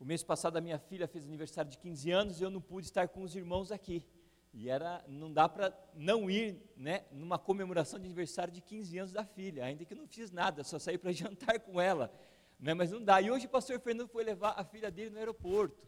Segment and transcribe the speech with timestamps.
[0.00, 2.86] O mês passado a minha filha fez aniversário de 15 anos e eu não pude
[2.86, 4.02] estar com os irmãos aqui.
[4.50, 9.12] E era, não dá para não ir, né, numa comemoração de aniversário de 15 anos
[9.12, 12.10] da filha, ainda que eu não fiz nada, só saí para jantar com ela,
[12.58, 13.20] né, mas não dá.
[13.20, 15.86] E hoje o pastor Fernando foi levar a filha dele no aeroporto,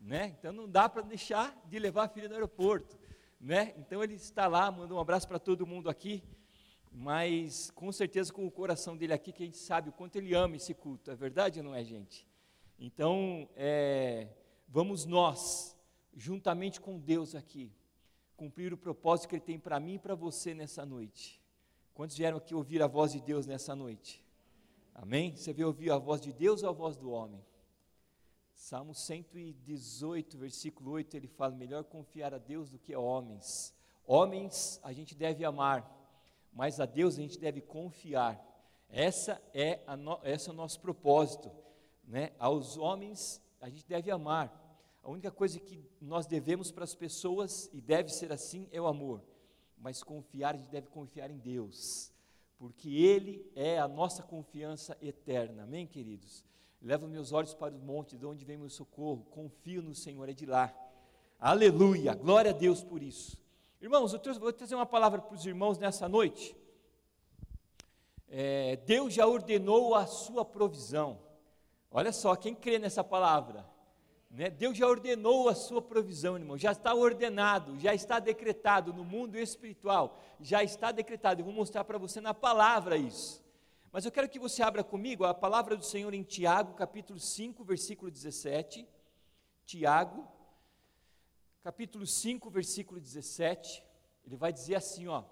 [0.00, 0.36] né?
[0.38, 2.96] Então não dá para deixar de levar a filha no aeroporto,
[3.40, 3.74] né?
[3.76, 6.22] Então ele está lá, mandou um abraço para todo mundo aqui,
[6.92, 10.32] mas com certeza com o coração dele aqui, que a gente sabe o quanto ele
[10.32, 12.24] ama esse culto, é verdade ou não é, gente?
[12.78, 14.28] Então, é,
[14.68, 15.76] vamos nós,
[16.16, 17.72] juntamente com Deus aqui,
[18.36, 21.42] cumprir o propósito que Ele tem para mim e para você nessa noite.
[21.92, 24.24] Quantos vieram aqui ouvir a voz de Deus nessa noite?
[24.94, 25.34] Amém?
[25.34, 27.44] Você veio ouvir a voz de Deus ou a voz do homem?
[28.54, 33.74] Salmo 118, versículo 8, ele fala: melhor confiar a Deus do que a homens.
[34.06, 35.88] Homens a gente deve amar,
[36.52, 38.40] mas a Deus a gente deve confiar.
[38.88, 41.50] Essa é, a no, esse é o nosso propósito.
[42.08, 42.32] Né?
[42.38, 44.64] Aos homens a gente deve amar,
[45.02, 48.86] a única coisa que nós devemos para as pessoas, e deve ser assim, é o
[48.86, 49.22] amor.
[49.76, 52.12] Mas confiar, a gente deve confiar em Deus,
[52.56, 55.64] porque Ele é a nossa confiança eterna.
[55.64, 56.44] Amém, queridos?
[56.80, 59.26] Levo meus olhos para o monte, de onde vem meu socorro.
[59.30, 60.74] Confio no Senhor, é de lá.
[61.38, 63.38] Aleluia, glória a Deus por isso.
[63.80, 66.56] Irmãos, eu vou trazer uma palavra para os irmãos nessa noite.
[68.28, 71.27] É, Deus já ordenou a sua provisão.
[71.90, 73.66] Olha só, quem crê nessa palavra?
[74.30, 74.50] Né?
[74.50, 79.38] Deus já ordenou a sua provisão, irmão, já está ordenado, já está decretado no mundo
[79.38, 81.40] espiritual, já está decretado.
[81.40, 83.42] Eu vou mostrar para você na palavra isso.
[83.90, 87.64] Mas eu quero que você abra comigo a palavra do Senhor em Tiago, capítulo 5,
[87.64, 88.86] versículo 17.
[89.64, 90.28] Tiago,
[91.62, 93.82] capítulo 5, versículo 17.
[94.26, 95.24] Ele vai dizer assim, ó.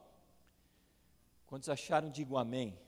[1.46, 2.78] Quantos acharam, digam amém.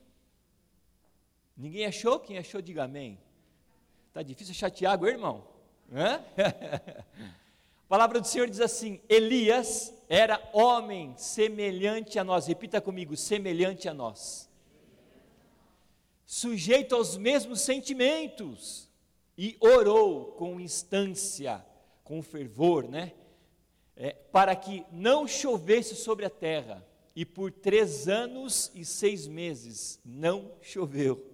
[1.54, 2.18] Ninguém achou?
[2.18, 3.20] Quem achou, diga amém.
[4.08, 5.46] Está difícil achar Tiago, irmão?
[5.92, 13.88] A palavra do Senhor diz assim: Elias era homem semelhante a nós, repita comigo, semelhante
[13.88, 14.48] a nós,
[16.26, 18.90] sujeito aos mesmos sentimentos,
[19.36, 21.64] e orou com instância,
[22.04, 23.12] com fervor, né?
[23.96, 26.86] É, para que não chovesse sobre a terra,
[27.16, 31.27] e por três anos e seis meses não choveu.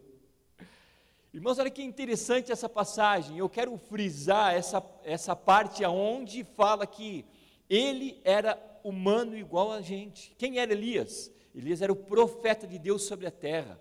[1.35, 3.39] Irmãos, olha que interessante essa passagem.
[3.39, 7.25] Eu quero frisar essa, essa parte aonde fala que
[7.69, 10.33] ele era humano igual a gente.
[10.39, 11.33] Quem era Elias?
[11.53, 13.81] Elias era o profeta de Deus sobre a terra.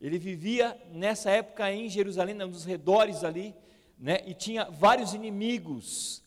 [0.00, 3.54] Ele vivia nessa época em Jerusalém, nos redores ali,
[3.96, 6.20] né, e tinha vários inimigos,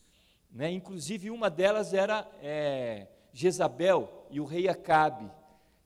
[0.50, 5.30] né, inclusive uma delas era é, Jezabel e o rei Acabe,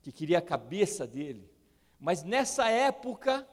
[0.01, 1.51] que queria a cabeça dele.
[1.99, 3.45] Mas nessa época,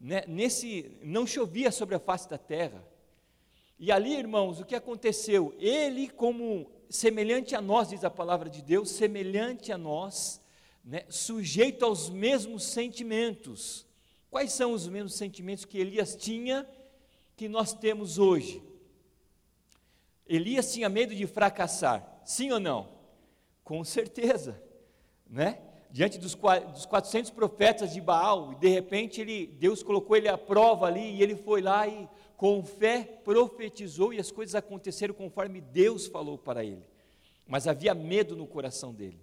[0.00, 2.84] né, nesse, não chovia sobre a face da terra.
[3.78, 5.54] E ali, irmãos, o que aconteceu?
[5.58, 10.40] Ele, como semelhante a nós, diz a palavra de Deus, semelhante a nós,
[10.84, 13.86] né, sujeito aos mesmos sentimentos.
[14.30, 16.66] Quais são os mesmos sentimentos que Elias tinha
[17.36, 18.62] que nós temos hoje?
[20.26, 22.88] Elias tinha medo de fracassar, sim ou não?
[23.62, 24.60] Com certeza,
[25.28, 25.60] né?
[25.96, 26.34] Diante dos,
[26.74, 31.14] dos 400 profetas de Baal, e de repente ele, Deus colocou ele à prova ali,
[31.14, 36.36] e ele foi lá e com fé profetizou, e as coisas aconteceram conforme Deus falou
[36.36, 36.84] para ele.
[37.48, 39.18] Mas havia medo no coração dele.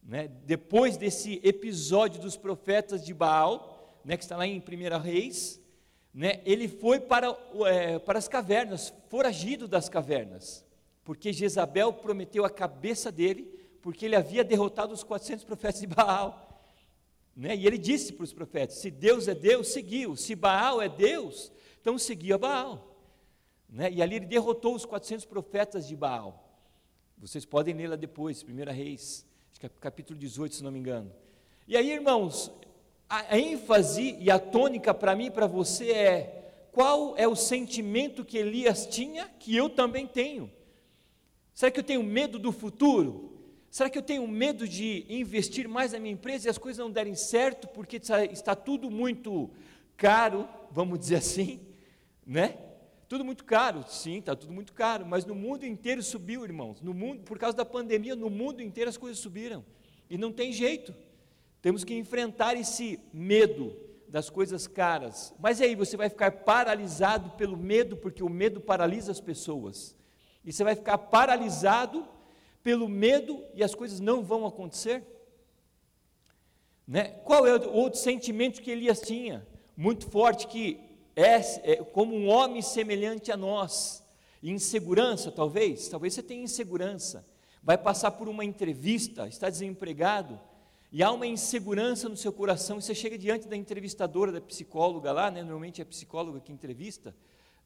[0.00, 0.28] Né?
[0.44, 5.60] Depois desse episódio dos profetas de Baal, né, que está lá em 1 Reis,
[6.14, 10.64] né, ele foi para, é, para as cavernas, foragido das cavernas,
[11.02, 16.48] porque Jezabel prometeu a cabeça dele porque ele havia derrotado os 400 profetas de Baal.
[17.36, 17.56] Né?
[17.56, 21.50] E ele disse para os profetas: se Deus é Deus, seguiu, se Baal é Deus,
[21.80, 22.96] então seguia Baal.
[23.68, 23.90] Né?
[23.90, 26.48] E ali ele derrotou os 400 profetas de Baal.
[27.18, 29.26] Vocês podem ler lá depois, 1 Reis,
[29.62, 31.12] é capítulo 18, se não me engano.
[31.68, 32.50] E aí, irmãos,
[33.08, 38.24] a ênfase e a tônica para mim e para você é: qual é o sentimento
[38.24, 40.50] que Elias tinha que eu também tenho?
[41.54, 43.32] Será que eu tenho medo do futuro?
[43.72, 46.90] Será que eu tenho medo de investir mais na minha empresa e as coisas não
[46.90, 47.96] derem certo porque
[48.30, 49.50] está tudo muito
[49.96, 51.58] caro, vamos dizer assim,
[52.26, 52.58] né?
[53.08, 56.82] Tudo muito caro, sim, está tudo muito caro, mas no mundo inteiro subiu, irmãos.
[56.82, 59.64] No mundo, por causa da pandemia, no mundo inteiro as coisas subiram.
[60.10, 60.94] E não tem jeito.
[61.62, 63.74] Temos que enfrentar esse medo
[64.06, 65.32] das coisas caras.
[65.38, 69.96] Mas aí você vai ficar paralisado pelo medo, porque o medo paralisa as pessoas.
[70.44, 72.06] E você vai ficar paralisado
[72.62, 75.04] pelo medo e as coisas não vão acontecer?
[76.86, 77.04] Né?
[77.24, 79.46] Qual é o outro sentimento que Elias tinha?
[79.76, 80.78] Muito forte, que
[81.16, 81.36] é,
[81.72, 84.02] é como um homem semelhante a nós,
[84.42, 87.24] insegurança talvez, talvez você tenha insegurança,
[87.62, 90.38] vai passar por uma entrevista, está desempregado,
[90.90, 95.12] e há uma insegurança no seu coração, e você chega diante da entrevistadora, da psicóloga
[95.12, 97.14] lá, né, normalmente é a psicóloga que entrevista,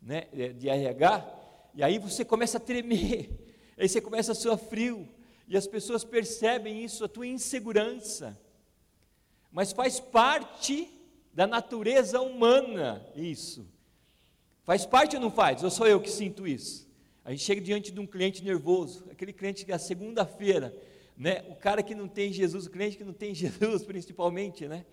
[0.00, 1.34] né, é, de RH,
[1.74, 3.30] e aí você começa a tremer,
[3.76, 5.08] aí você começa a suar frio,
[5.48, 8.38] e as pessoas percebem isso, a tua insegurança,
[9.52, 10.88] mas faz parte
[11.32, 13.66] da natureza humana isso.
[14.64, 15.62] Faz parte ou não faz?
[15.62, 16.88] Ou sou eu que sinto isso?
[17.24, 20.74] A gente chega diante de um cliente nervoso, aquele cliente que é a segunda-feira,
[21.16, 21.44] né?
[21.48, 24.84] O cara que não tem Jesus, o cliente que não tem Jesus, principalmente, né?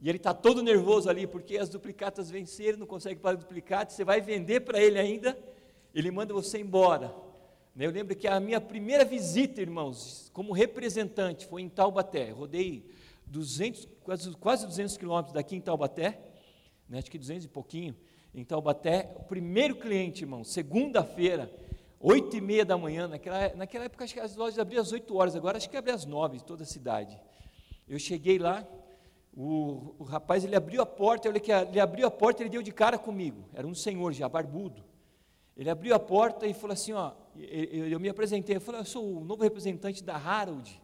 [0.00, 4.04] E ele está todo nervoso ali, porque as duplicatas venceram, não consegue pagar duplicata, você
[4.04, 5.38] vai vender para ele ainda,
[5.94, 7.14] ele manda você embora.
[7.76, 7.84] Né?
[7.84, 12.30] Eu lembro que a minha primeira visita, irmãos, como representante, foi em Taubaté.
[12.30, 12.90] Rodei
[13.26, 16.18] 200, quase, quase 200 quilômetros daqui em Taubaté,
[16.88, 17.94] né, acho que 200 e pouquinho,
[18.34, 21.52] em Taubaté, o primeiro cliente, irmão, segunda-feira,
[22.00, 25.16] 8 e meia da manhã, naquela, naquela época acho que as lojas abriam às 8
[25.16, 27.18] horas, agora acho que abre às 9, toda a cidade.
[27.88, 28.66] Eu cheguei lá,
[29.34, 32.62] o, o rapaz ele abriu a porta, eu que ele abriu a porta, ele deu
[32.62, 34.84] de cara comigo, era um senhor já, barbudo.
[35.56, 39.18] Ele abriu a porta e falou assim, ó, eu, me apresentei, eu falei, eu sou
[39.18, 40.80] o novo representante da Harold,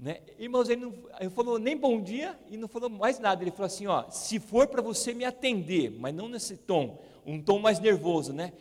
[0.00, 0.20] né?
[0.38, 3.44] Irmãos, ele não ele falou nem bom dia e não falou mais nada.
[3.44, 7.40] Ele falou assim: ó, se for para você me atender, mas não nesse tom, um
[7.40, 8.54] tom mais nervoso, né?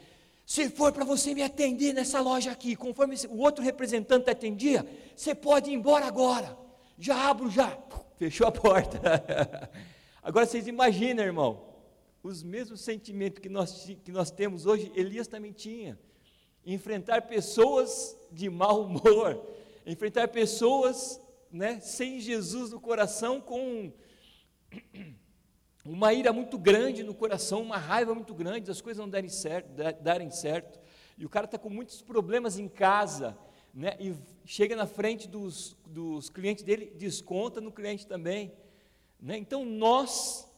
[0.46, 4.86] Se for para você me atender nessa loja aqui, conforme o outro representante atendia,
[5.16, 6.58] você pode ir embora agora.
[6.98, 7.78] Já abro, já.
[8.18, 9.00] Fechou a porta.
[10.22, 11.69] agora vocês imaginam, irmão,
[12.22, 15.98] os mesmos sentimentos que nós, que nós temos hoje, Elias também tinha.
[16.66, 19.42] Enfrentar pessoas de mau humor,
[19.86, 21.20] enfrentar pessoas
[21.52, 23.92] né, sem Jesus no coração, com
[25.86, 29.70] uma ira muito grande no coração, uma raiva muito grande, as coisas não darem certo,
[30.02, 30.80] darem certo,
[31.18, 33.38] e o cara está com muitos problemas em casa,
[33.74, 38.52] né, e chega na frente dos, dos clientes dele, desconta no cliente também.
[39.20, 39.38] Né?
[39.38, 40.49] Então nós,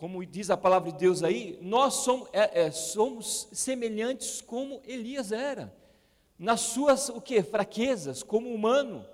[0.00, 5.30] como diz a palavra de Deus aí, nós somos, é, é, somos semelhantes como Elias
[5.30, 5.70] era
[6.38, 9.04] nas suas o que fraquezas como humano,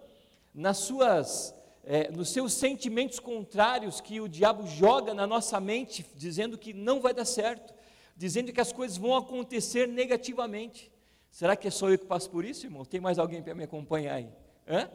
[0.55, 1.53] nas suas
[1.83, 7.01] é, nos seus sentimentos contrários que o diabo joga na nossa mente, dizendo que não
[7.01, 7.75] vai dar certo,
[8.17, 10.93] dizendo que as coisas vão acontecer negativamente.
[11.33, 12.85] Será que é só eu que passo por isso, irmão?
[12.85, 14.29] Tem mais alguém para me acompanhar aí?
[14.69, 14.89] Hã?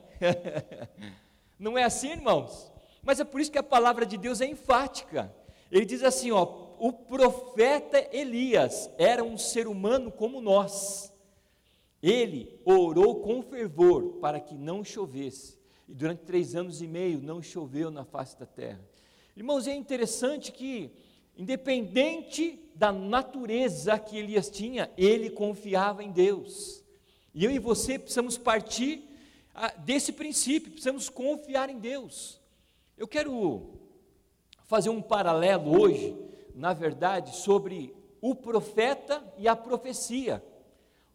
[1.60, 2.72] não é assim, irmãos?
[3.04, 5.34] Mas é por isso que a palavra de Deus é enfática.
[5.72, 11.12] Ele diz assim, ó, o profeta Elias era um ser humano como nós
[12.02, 17.42] ele orou com fervor para que não chovesse, e durante três anos e meio não
[17.42, 18.82] choveu na face da terra.
[19.36, 20.92] Irmãos, é interessante que,
[21.38, 26.84] independente da natureza que Elias tinha, ele confiava em Deus.
[27.34, 29.04] E eu e você precisamos partir
[29.54, 32.42] ah, desse princípio, precisamos confiar em Deus.
[32.98, 33.81] Eu quero
[34.72, 36.18] fazer um paralelo hoje,
[36.56, 40.42] na verdade, sobre o profeta e a profecia.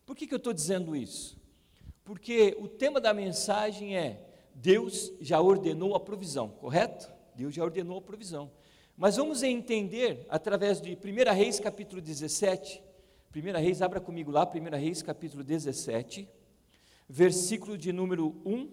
[0.05, 1.41] Por que, que eu estou dizendo isso?
[2.05, 4.23] Porque o tema da mensagem é:
[4.55, 7.11] Deus já ordenou a provisão, correto?
[7.35, 8.50] Deus já ordenou a provisão.
[8.94, 12.83] Mas vamos entender através de 1 Reis capítulo 17.
[13.35, 16.28] 1 Reis, abra comigo lá, 1 Reis capítulo 17,
[17.09, 18.71] versículo de número 1.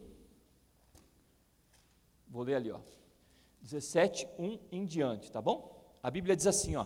[2.27, 2.81] Vou ler ali, ó.
[3.63, 5.83] 17, 1 em diante, tá bom?
[6.03, 6.85] A Bíblia diz assim, ó.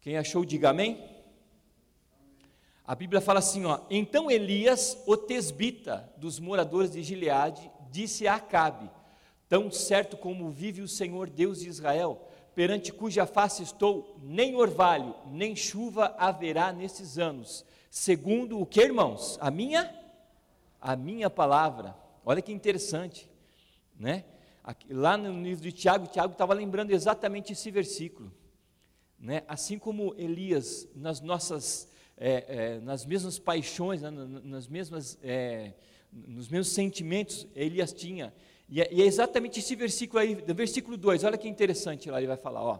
[0.00, 1.04] Quem achou, diga amém.
[2.86, 8.34] A Bíblia fala assim, ó, então Elias, o tesbita dos moradores de Gileade, disse a
[8.36, 8.90] Acabe,
[9.48, 15.14] tão certo como vive o Senhor Deus de Israel, perante cuja face estou, nem orvalho,
[15.26, 19.38] nem chuva haverá nesses anos, segundo o que, irmãos?
[19.40, 20.04] A minha
[20.84, 21.96] a minha palavra.
[22.26, 23.26] Olha que interessante,
[23.98, 24.26] né?
[24.88, 28.32] Lá no livro de Tiago, Tiago estava lembrando exatamente esse versículo,
[29.18, 29.42] né?
[29.46, 35.72] Assim como Elias nas nossas é, é, nas mesmas paixões, né, nas mesmas, é,
[36.12, 38.32] nos mesmos sentimentos Elias tinha.
[38.68, 42.18] E é, e é, exatamente esse versículo aí, do versículo 2, olha que interessante lá,
[42.18, 42.78] ele vai falar, ó.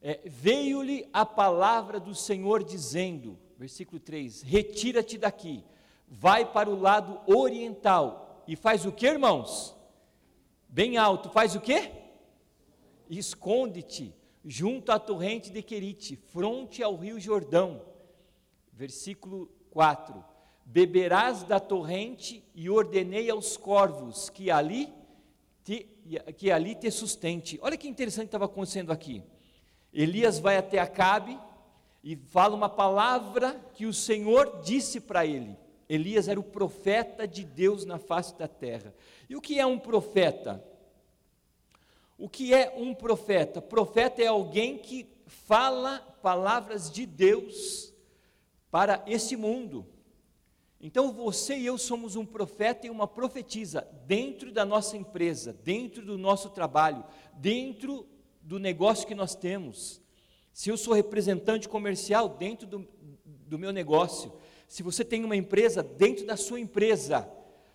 [0.00, 5.64] É, Veio-lhe a palavra do Senhor dizendo, versículo 3, retira-te daqui,
[6.08, 9.76] vai para o lado oriental, e faz o que, irmãos?
[10.72, 11.92] Bem alto, faz o que?
[13.08, 14.12] Esconde-te
[14.44, 17.92] junto à torrente de Querite, fronte ao rio Jordão
[18.72, 20.24] versículo 4:
[20.64, 24.92] Beberás da torrente e ordenei aos corvos que ali
[25.62, 25.88] te,
[26.36, 27.58] que ali te sustente.
[27.62, 29.22] Olha que interessante estava acontecendo aqui.
[29.92, 31.38] Elias vai até Acabe
[32.02, 35.56] e fala uma palavra que o Senhor disse para ele.
[35.94, 38.94] Elias era o profeta de Deus na face da terra.
[39.28, 40.64] E o que é um profeta?
[42.16, 43.60] O que é um profeta?
[43.60, 47.92] Profeta é alguém que fala palavras de Deus
[48.70, 49.86] para esse mundo.
[50.80, 56.06] Então você e eu somos um profeta e uma profetisa dentro da nossa empresa, dentro
[56.06, 58.08] do nosso trabalho, dentro
[58.40, 60.00] do negócio que nós temos.
[60.54, 62.88] Se eu sou representante comercial dentro do,
[63.24, 64.32] do meu negócio,
[64.72, 67.30] se você tem uma empresa dentro da sua empresa,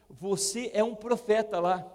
[0.09, 1.85] você é um profeta lá.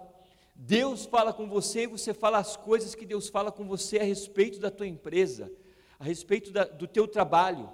[0.55, 4.03] Deus fala com você e você fala as coisas que Deus fala com você a
[4.03, 5.51] respeito da tua empresa,
[5.99, 7.69] a respeito da, do teu trabalho.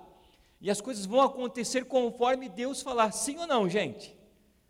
[0.60, 4.18] E as coisas vão acontecer conforme Deus falar, sim ou não, gente?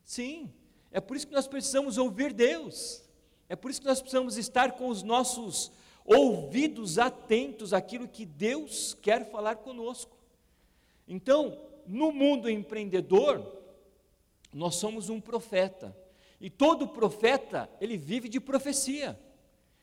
[0.03, 0.53] Sim.
[0.91, 3.09] É por isso que nós precisamos ouvir Deus.
[3.47, 5.71] É por isso que nós precisamos estar com os nossos
[6.03, 10.17] ouvidos atentos àquilo que Deus quer falar conosco.
[11.07, 13.43] Então, no mundo empreendedor,
[14.53, 15.95] nós somos um profeta.
[16.39, 19.19] E todo profeta, ele vive de profecia.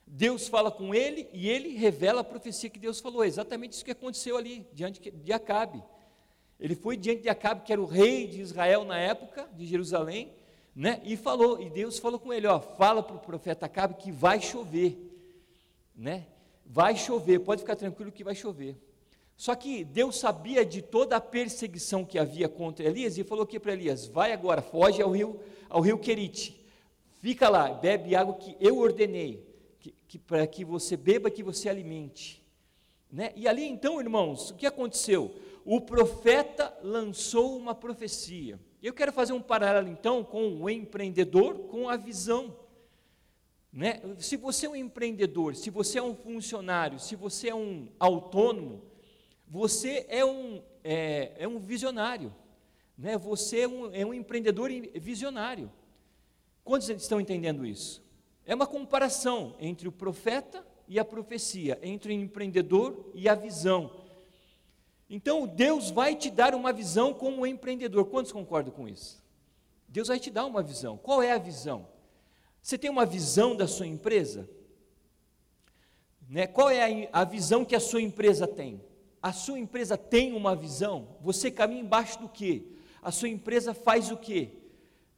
[0.06, 3.24] Deus fala com ele e ele revela a profecia que Deus falou.
[3.24, 5.82] É exatamente isso que aconteceu ali, diante de Acabe.
[6.60, 10.32] Ele foi diante de Acabe, que era o rei de Israel na época, de Jerusalém,
[10.74, 11.02] né?
[11.04, 14.40] E falou, e Deus falou com ele, ó, fala para o profeta Acabe que vai
[14.40, 14.96] chover,
[15.94, 16.26] né?
[16.64, 18.76] Vai chover, pode ficar tranquilo que vai chover.
[19.36, 23.60] Só que Deus sabia de toda a perseguição que havia contra Elias e falou aqui
[23.60, 25.38] para Elias: vai agora, foge ao rio,
[25.68, 26.58] ao rio Querite,
[27.20, 29.46] fica lá, bebe água que eu ordenei,
[29.78, 32.42] que, que para que você beba, que você alimente.
[33.12, 33.32] Né?
[33.36, 35.34] E ali então, irmãos, o que aconteceu?
[35.66, 38.58] o profeta lançou uma profecia.
[38.80, 42.56] Eu quero fazer um paralelo então com o empreendedor, com a visão.
[43.72, 44.00] Né?
[44.16, 48.80] Se você é um empreendedor, se você é um funcionário, se você é um autônomo,
[49.46, 52.34] você é um, é, é um visionário.
[52.96, 53.16] Né?
[53.18, 55.70] Você é um, é um empreendedor visionário.
[56.64, 58.02] Quantos estão entendendo isso?
[58.44, 64.04] É uma comparação entre o profeta e a profecia, entre o empreendedor e a visão.
[65.08, 68.06] Então, Deus vai te dar uma visão como um empreendedor.
[68.06, 69.22] Quantos concordam com isso?
[69.88, 70.96] Deus vai te dar uma visão.
[70.96, 71.86] Qual é a visão?
[72.60, 74.48] Você tem uma visão da sua empresa?
[76.28, 76.46] Né?
[76.48, 78.80] Qual é a, a visão que a sua empresa tem?
[79.26, 81.16] A sua empresa tem uma visão?
[81.20, 82.62] Você caminha embaixo do quê?
[83.02, 84.50] A sua empresa faz o quê?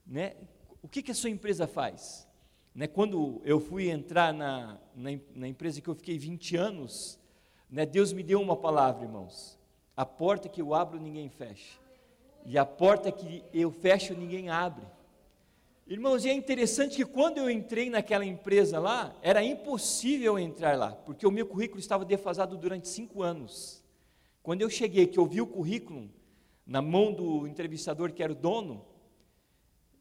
[0.06, 0.34] Né?
[0.80, 2.26] O que, que a sua empresa faz?
[2.74, 2.86] Né?
[2.86, 7.20] Quando eu fui entrar na, na, na empresa que eu fiquei 20 anos,
[7.68, 7.84] né?
[7.84, 9.58] Deus me deu uma palavra, irmãos.
[9.94, 11.78] A porta que eu abro, ninguém fecha.
[12.46, 14.86] E a porta que eu fecho, ninguém abre.
[15.86, 20.92] Irmãos, e é interessante que quando eu entrei naquela empresa lá, era impossível entrar lá,
[20.92, 23.86] porque o meu currículo estava defasado durante cinco anos.
[24.48, 26.08] Quando eu cheguei, que eu vi o currículo
[26.66, 28.82] na mão do entrevistador, que era o dono,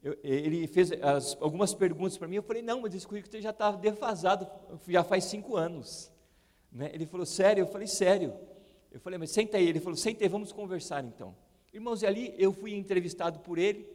[0.01, 3.49] eu, ele fez as, algumas perguntas para mim, eu falei, não, mas esse currículo já
[3.49, 4.47] estava defasado,
[4.87, 6.09] já faz cinco anos.
[6.71, 6.89] Né?
[6.93, 7.63] Ele falou, sério?
[7.63, 8.33] Eu falei, sério.
[8.89, 9.67] Eu falei, mas senta aí.
[9.67, 11.35] Ele falou, senta aí, vamos conversar então.
[11.73, 13.85] Irmãos, ali eu fui entrevistado por ele,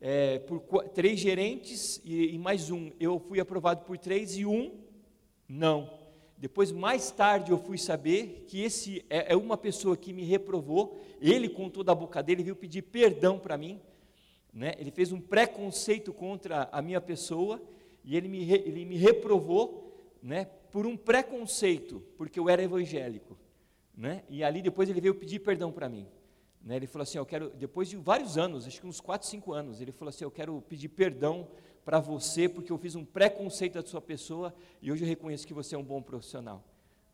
[0.00, 2.92] é, por três gerentes e, e, mais um.
[3.00, 4.78] Eu fui aprovado por três e um,
[5.48, 6.05] não.
[6.38, 11.00] Depois, mais tarde, eu fui saber que esse é, é uma pessoa que me reprovou.
[11.20, 13.80] Ele, com toda a boca dele, veio pedir perdão para mim.
[14.52, 14.74] Né?
[14.78, 17.60] Ele fez um preconceito contra a minha pessoa
[18.04, 19.86] e ele me, ele me reprovou
[20.22, 23.36] né, por um preconceito, porque eu era evangélico.
[23.96, 24.22] Né?
[24.28, 26.06] E ali depois ele veio pedir perdão para mim.
[26.62, 26.76] Né?
[26.76, 29.80] Ele falou assim: Eu quero, depois de vários anos, acho que uns 4, 5 anos,
[29.80, 31.48] ele falou assim: Eu quero pedir perdão
[31.86, 34.52] para você, porque eu fiz um preconceito da sua pessoa
[34.82, 36.64] e hoje eu reconheço que você é um bom profissional.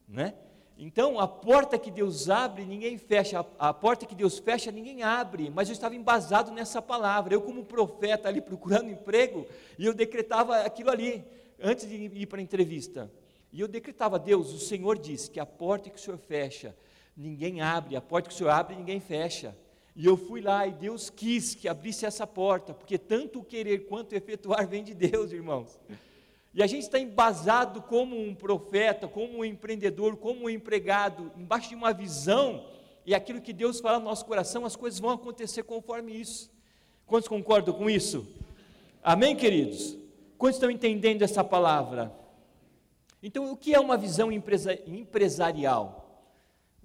[0.09, 0.33] Né?
[0.79, 5.03] Então, a porta que Deus abre, ninguém fecha, a, a, porta que Deus fecha, ninguém
[5.03, 7.35] abre, mas eu estava embasado nessa palavra.
[7.35, 9.47] Eu, como profeta, ali procurando emprego,
[9.79, 11.23] e eu decretava aquilo ali,
[11.61, 13.13] antes de ir para a entrevista.
[13.53, 16.75] E eu decretava, Deus, o Senhor disse que a porta que o Senhor fecha,
[17.15, 19.55] ninguém abre, a porta que o Senhor abre, ninguém fecha.
[19.95, 23.87] E eu fui lá e Deus quis que abrisse essa porta, porque tanto o querer
[23.87, 25.79] quanto o efetuar vem de Deus, irmãos.
[26.55, 31.69] E a gente está embasado como um profeta, como um empreendedor, como um empregado, embaixo
[31.69, 32.67] de uma visão,
[33.05, 36.51] e aquilo que Deus fala no nosso coração, as coisas vão acontecer conforme isso.
[37.07, 38.27] Quantos concordam com isso?
[39.03, 39.97] Amém, queridos?
[40.39, 42.13] Quantos estão entendendo essa palavra?
[43.23, 46.02] Então, o que é uma visão empresarial?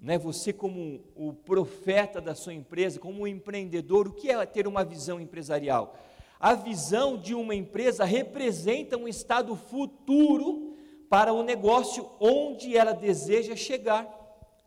[0.00, 4.68] Né, você, como o profeta da sua empresa, como um empreendedor, o que é ter
[4.68, 5.96] uma visão empresarial?
[6.38, 10.76] A visão de uma empresa representa um estado futuro
[11.08, 14.08] para o negócio onde ela deseja chegar.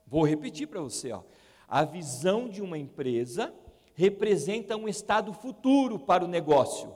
[0.05, 1.21] Vou repetir para você, ó.
[1.65, 3.53] A visão de uma empresa
[3.95, 6.93] representa um estado futuro para o negócio,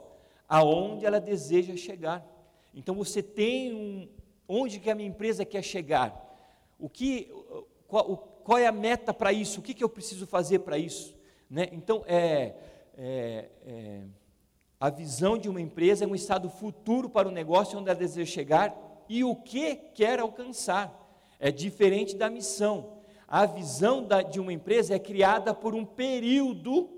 [0.49, 2.25] aonde ela deseja chegar.
[2.73, 4.09] Então você tem um
[4.47, 6.21] onde que a minha empresa quer chegar?
[6.77, 7.31] O que
[7.95, 9.61] qual, qual é a meta para isso?
[9.61, 11.15] O que, que eu preciso fazer para isso?
[11.49, 11.69] Né?
[11.71, 12.53] Então é,
[12.97, 14.01] é, é
[14.77, 18.29] a visão de uma empresa é um estado futuro para o negócio onde ela deseja
[18.29, 18.75] chegar
[19.07, 20.93] e o que quer alcançar.
[21.39, 22.97] É diferente da missão.
[23.25, 26.89] A visão da, de uma empresa é criada por um período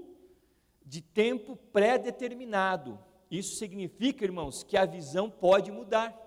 [0.83, 2.97] de tempo pré-determinado.
[3.29, 6.26] Isso significa, irmãos, que a visão pode mudar.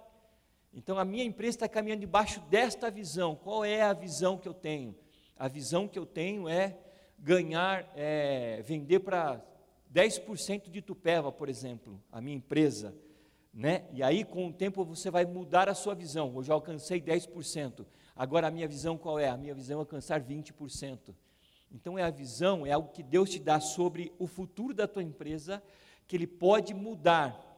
[0.73, 3.35] Então, a minha empresa está caminhando debaixo desta visão.
[3.35, 4.95] Qual é a visão que eu tenho?
[5.37, 6.79] A visão que eu tenho é
[7.19, 9.45] ganhar, é, vender para
[9.93, 12.95] 10% de Tupéva, por exemplo, a minha empresa.
[13.53, 13.85] Né?
[13.93, 16.33] E aí, com o tempo, você vai mudar a sua visão.
[16.37, 17.85] Eu já alcancei 10%.
[18.15, 19.29] Agora, a minha visão qual é?
[19.29, 21.15] A minha visão é alcançar 20%.
[21.73, 25.03] Então, é a visão, é algo que Deus te dá sobre o futuro da tua
[25.03, 25.61] empresa,
[26.07, 27.51] que Ele pode mudar.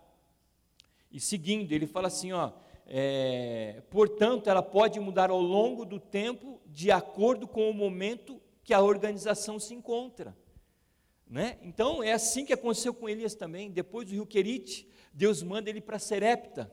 [1.11, 2.52] E seguindo, ele fala assim: ó,
[2.87, 8.75] é, portanto, ela pode mudar ao longo do tempo, de acordo com o momento que
[8.75, 10.37] a organização se encontra.
[11.29, 11.59] Né?
[11.62, 13.71] Então, é assim que aconteceu com Elias também.
[13.71, 16.71] Depois do rio Querite, Deus manda ele para Serepta.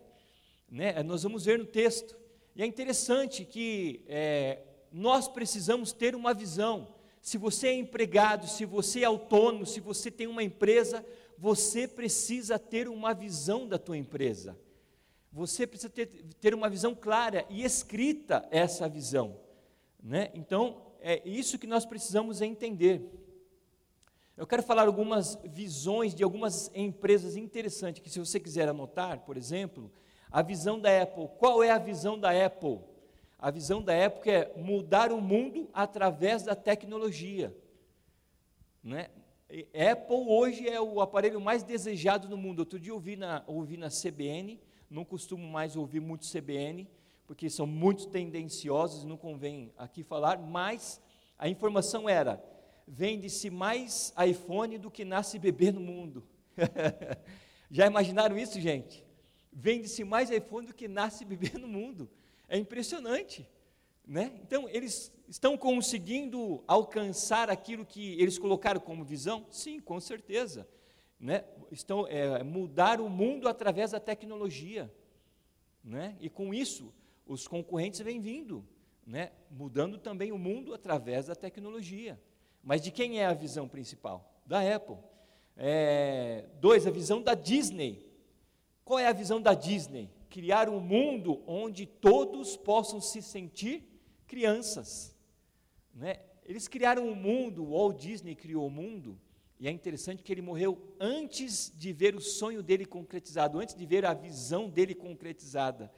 [0.70, 1.01] Né?
[1.04, 2.18] Nós vamos ver no texto.
[2.56, 4.62] E é interessante que é,
[4.92, 6.94] nós precisamos ter uma visão.
[7.22, 11.06] Se você é empregado, se você é autônomo, se você tem uma empresa,
[11.38, 14.58] você precisa ter uma visão da tua empresa.
[15.31, 16.07] Você precisa ter,
[16.39, 19.38] ter uma visão clara e escrita essa visão.
[20.01, 20.31] Né?
[20.33, 23.01] Então, é isso que nós precisamos entender.
[24.36, 29.36] Eu quero falar algumas visões de algumas empresas interessantes, que se você quiser anotar, por
[29.36, 29.91] exemplo,
[30.31, 31.27] a visão da Apple.
[31.38, 32.79] Qual é a visão da Apple?
[33.38, 37.56] A visão da Apple é mudar o mundo através da tecnologia.
[38.84, 39.10] Né?
[39.91, 42.60] Apple hoje é o aparelho mais desejado no mundo.
[42.60, 46.88] Outro dia eu ouvi na, ouvi na CBN, não costumo mais ouvir muito CBN,
[47.28, 51.02] porque são muito tendenciosos, não convém aqui falar, mas
[51.38, 52.43] a informação era
[52.88, 56.28] vende-se mais iPhone do que nasce bebê no mundo.
[57.69, 59.06] Já imaginaram isso, gente?
[59.54, 62.10] Vende-se mais iPhone do que nasce bebê no mundo.
[62.47, 63.47] É impressionante.
[64.08, 64.32] Né?
[64.41, 69.45] Então, eles estão conseguindo alcançar aquilo que eles colocaram como visão?
[69.52, 70.67] Sim, com certeza.
[71.19, 71.43] Né?
[71.71, 74.91] Estão é, mudar o mundo através da tecnologia.
[75.84, 76.15] Né?
[76.19, 76.93] E com isso,
[77.25, 78.65] os concorrentes vêm vindo,
[79.05, 79.32] né?
[79.51, 82.19] mudando também o mundo através da tecnologia.
[82.63, 84.41] Mas de quem é a visão principal?
[84.45, 84.97] Da Apple.
[85.55, 88.08] É, dois, a visão da Disney.
[88.86, 90.10] Qual é a visão da Disney?
[90.29, 93.84] Criar um mundo onde todos possam se sentir
[94.25, 95.15] crianças.
[95.93, 96.19] Né?
[96.45, 99.19] Eles criaram um mundo, o Walt Disney criou o mundo,
[99.60, 103.86] e é interessante que ele morreu antes de ver o sonho dele concretizado, antes de
[103.86, 105.91] ver a visão dele concretizada.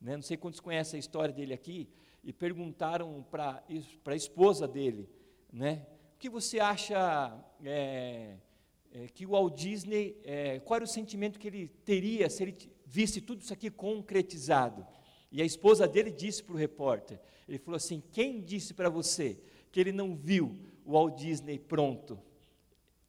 [0.00, 0.16] Né?
[0.16, 1.88] Não sei quantos conhecem a história dele aqui,
[2.24, 3.62] e perguntaram para
[4.04, 5.08] a esposa dele,
[5.52, 5.86] né?
[6.16, 8.34] O que você acha é,
[8.90, 12.56] é, que o Walt Disney, é, qual era o sentimento que ele teria se ele
[12.84, 14.84] visse tudo isso aqui concretizado?
[15.30, 19.38] E a esposa dele disse para o repórter, ele falou assim, quem disse para você
[19.70, 22.18] que ele não viu o Walt Disney pronto?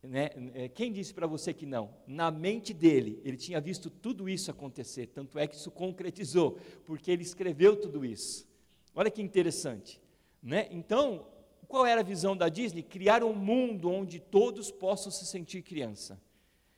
[0.03, 0.29] Né?
[0.53, 1.93] É, quem disse para você que não?
[2.05, 7.11] Na mente dele, ele tinha visto tudo isso acontecer, tanto é que isso concretizou, porque
[7.11, 8.47] ele escreveu tudo isso.
[8.95, 10.01] Olha que interessante.
[10.41, 10.67] Né?
[10.71, 11.27] Então,
[11.67, 12.83] qual era a visão da Disney?
[12.83, 16.21] Criar um mundo onde todos possam se sentir criança.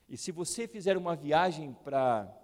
[0.07, 2.35] E se você fizer uma viagem para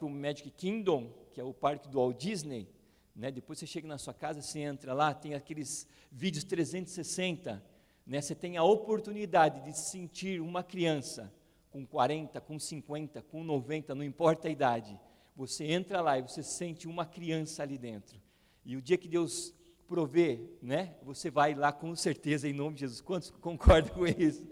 [0.00, 2.68] o Magic Kingdom, que é o parque do Walt Disney,
[3.14, 7.62] né, depois você chega na sua casa, você entra lá, tem aqueles vídeos 360,
[8.06, 11.32] né, você tem a oportunidade de se sentir uma criança
[11.70, 14.98] com 40, com 50, com 90, não importa a idade.
[15.34, 18.18] Você entra lá e você sente uma criança ali dentro.
[18.64, 19.54] E o dia que Deus
[19.86, 20.94] prover, né?
[21.02, 23.00] Você vai lá com certeza em nome de Jesus.
[23.00, 24.44] Quantos concordam com isso?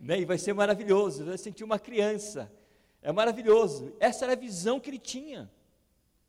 [0.00, 0.20] Né?
[0.20, 2.52] E vai ser maravilhoso, vai sentir uma criança.
[3.00, 3.94] É maravilhoso.
[4.00, 5.50] Essa era a visão que ele tinha.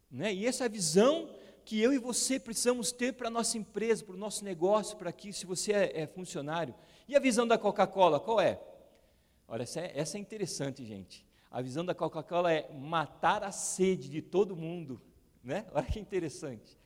[0.09, 0.33] Né?
[0.33, 1.29] E essa é visão
[1.67, 5.09] que eu e você precisamos ter para a nossa empresa, para o nosso negócio, para
[5.09, 6.73] aqui, se você é, é, funcionário.
[7.09, 8.57] E a visão da Coca-Cola, qual é?
[9.45, 11.25] Olha, essa é, essa é interessante, gente.
[11.51, 15.01] A visão da Coca-Cola é matar a sede de todo mundo.
[15.43, 15.65] Né?
[15.75, 16.77] Olha que interessante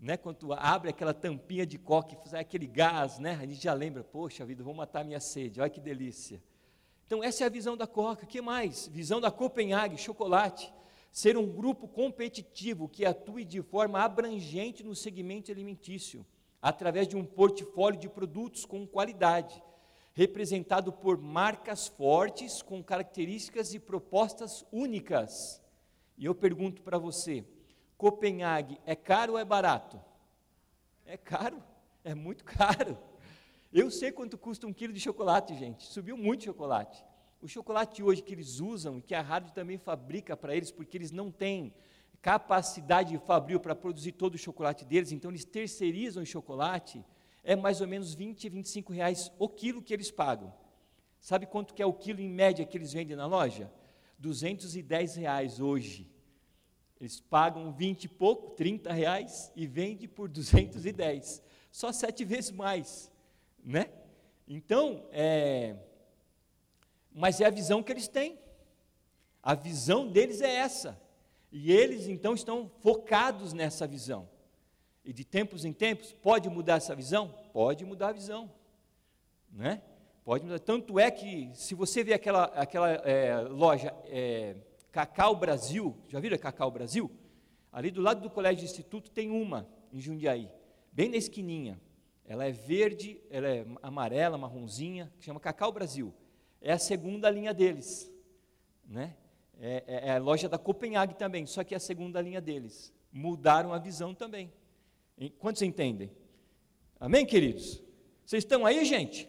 [0.00, 4.02] né, quando abre aquela tampinha de coque, sai aquele gás, né, a gente já lembra,
[4.02, 6.42] poxa vida, vou matar minha sede, olha que delícia.
[7.06, 8.88] Então essa é a visão da Coca, que mais?
[8.88, 10.72] Visão da Copenhague, chocolate.
[11.10, 16.24] Ser um grupo competitivo que atue de forma abrangente no segmento alimentício,
[16.60, 19.62] através de um portfólio de produtos com qualidade,
[20.14, 25.62] representado por marcas fortes com características e propostas únicas.
[26.18, 27.44] E eu pergunto para você:
[27.96, 30.00] Copenhague é caro ou é barato?
[31.04, 31.62] É caro,
[32.02, 32.98] é muito caro.
[33.72, 35.84] Eu sei quanto custa um quilo de chocolate, gente.
[35.84, 37.04] Subiu muito chocolate.
[37.46, 41.12] O chocolate hoje que eles usam, que a rádio também fabrica para eles, porque eles
[41.12, 41.72] não têm
[42.20, 47.04] capacidade de fabril para produzir todo o chocolate deles, então eles terceirizam o chocolate,
[47.44, 50.52] é mais ou menos 20, 25 reais o quilo que eles pagam.
[51.20, 53.70] Sabe quanto que é o quilo em média que eles vendem na loja?
[54.18, 56.10] 210 reais hoje.
[57.00, 61.40] Eles pagam 20 e pouco, 30 reais, e vende por 210.
[61.70, 63.08] Só sete vezes mais,
[63.62, 63.88] né?
[64.48, 65.76] Então, é,
[67.16, 68.38] mas é a visão que eles têm.
[69.42, 71.00] A visão deles é essa.
[71.50, 74.28] E eles então estão focados nessa visão.
[75.02, 77.34] E de tempos em tempos, pode mudar essa visão?
[77.54, 78.52] Pode mudar a visão.
[79.50, 79.80] Né?
[80.26, 80.58] Pode mudar.
[80.58, 84.54] Tanto é que, se você vê aquela, aquela é, loja é,
[84.92, 87.10] Cacau Brasil, já viram Cacau Brasil?
[87.72, 90.50] Ali do lado do Colégio Instituto tem uma, em Jundiaí,
[90.92, 91.80] bem na esquininha.
[92.26, 96.12] Ela é verde, ela é amarela, marronzinha, que chama Cacau Brasil
[96.66, 98.12] é a segunda linha deles,
[98.84, 99.14] né?
[99.60, 102.92] É, é, é, a loja da Copenhague também, só que é a segunda linha deles.
[103.12, 104.52] Mudaram a visão também.
[105.38, 106.10] Quantos entendem?
[106.98, 107.80] Amém, queridos?
[108.24, 109.28] Vocês estão aí, gente?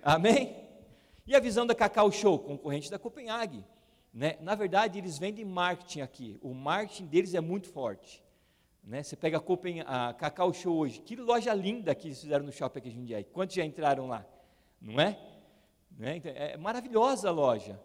[0.00, 0.56] Amém?
[1.26, 3.64] E a visão da Cacau Show, concorrente da Copenhague?
[4.14, 4.36] Né?
[4.40, 6.38] Na verdade, eles vendem marketing aqui.
[6.40, 8.22] O marketing deles é muito forte.
[8.84, 9.02] Né?
[9.02, 11.00] Você pega a, Copen, a Cacau Show hoje.
[11.00, 13.24] Que loja linda que eles fizeram no shopping aqui em Jundiaí.
[13.24, 14.24] Quantos já entraram lá?
[14.80, 15.18] Não é?
[15.96, 16.16] Né?
[16.16, 17.80] Então, é maravilhosa a loja.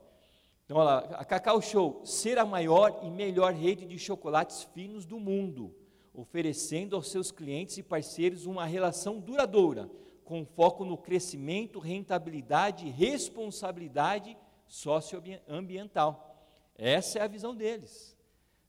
[0.65, 5.06] Então, olha lá, a Cacau Show, ser a maior e melhor rede de chocolates finos
[5.06, 5.76] do mundo,
[6.13, 9.89] oferecendo aos seus clientes e parceiros uma relação duradoura,
[10.24, 16.38] com foco no crescimento, rentabilidade e responsabilidade socioambiental.
[16.78, 18.15] Essa é a visão deles,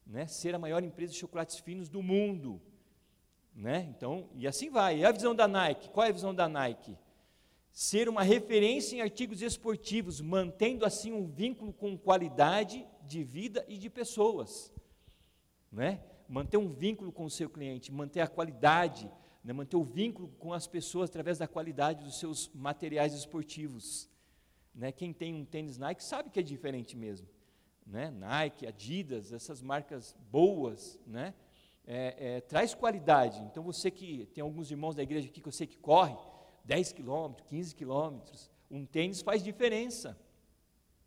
[0.05, 0.27] né?
[0.27, 2.61] Ser a maior empresa de chocolates finos do mundo,
[3.55, 3.87] né?
[3.97, 4.99] Então, e assim vai.
[4.99, 5.89] E a visão da Nike?
[5.91, 6.99] Qual é a visão da Nike?
[7.73, 13.79] Ser uma referência em artigos esportivos, mantendo assim um vínculo com qualidade de vida e
[13.79, 14.71] de pessoas,
[15.71, 16.03] né?
[16.29, 19.11] Manter um vínculo com o seu cliente, manter a qualidade,
[19.43, 19.53] né?
[19.53, 24.09] manter o vínculo com as pessoas através da qualidade dos seus materiais esportivos,
[24.75, 24.93] né?
[24.93, 27.27] Quem tem um tênis Nike sabe que é diferente mesmo,
[27.87, 28.11] né?
[28.11, 31.35] Nike, Adidas, essas marcas boas, né?
[31.87, 33.41] É, é, traz qualidade.
[33.51, 36.17] Então você que tem alguns irmãos da igreja aqui que eu sei que corre,
[36.65, 38.51] 10 quilômetros, 15 quilômetros.
[38.71, 40.19] Um tênis faz diferença.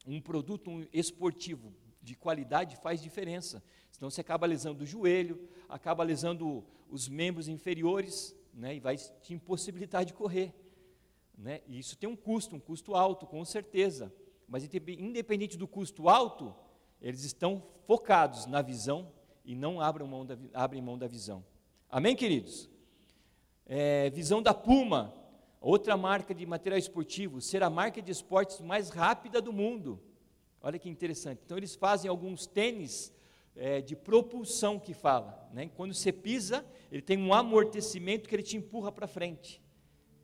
[0.06, 3.64] Um produto um esportivo de qualidade faz diferença.
[3.92, 9.34] Senão você acaba lesando o joelho, acaba lesando os membros inferiores, né, e vai te
[9.34, 10.54] impossibilitar de correr.
[11.38, 11.62] Né?
[11.68, 14.14] E isso tem um custo, um custo alto, com certeza.
[14.48, 16.56] Mas independente do custo alto,
[17.02, 19.12] eles estão focados na visão
[19.44, 21.44] e não abrem mão da, abrem mão da visão.
[21.90, 22.70] Amém, queridos?
[23.66, 25.14] É, visão da Puma,
[25.66, 30.00] Outra marca de material esportivo, ser a marca de esportes mais rápida do mundo.
[30.62, 31.42] Olha que interessante.
[31.44, 33.12] Então, eles fazem alguns tênis
[33.56, 35.50] é, de propulsão que fala.
[35.52, 35.72] Né?
[35.76, 39.60] Quando você pisa, ele tem um amortecimento que ele te empurra para frente.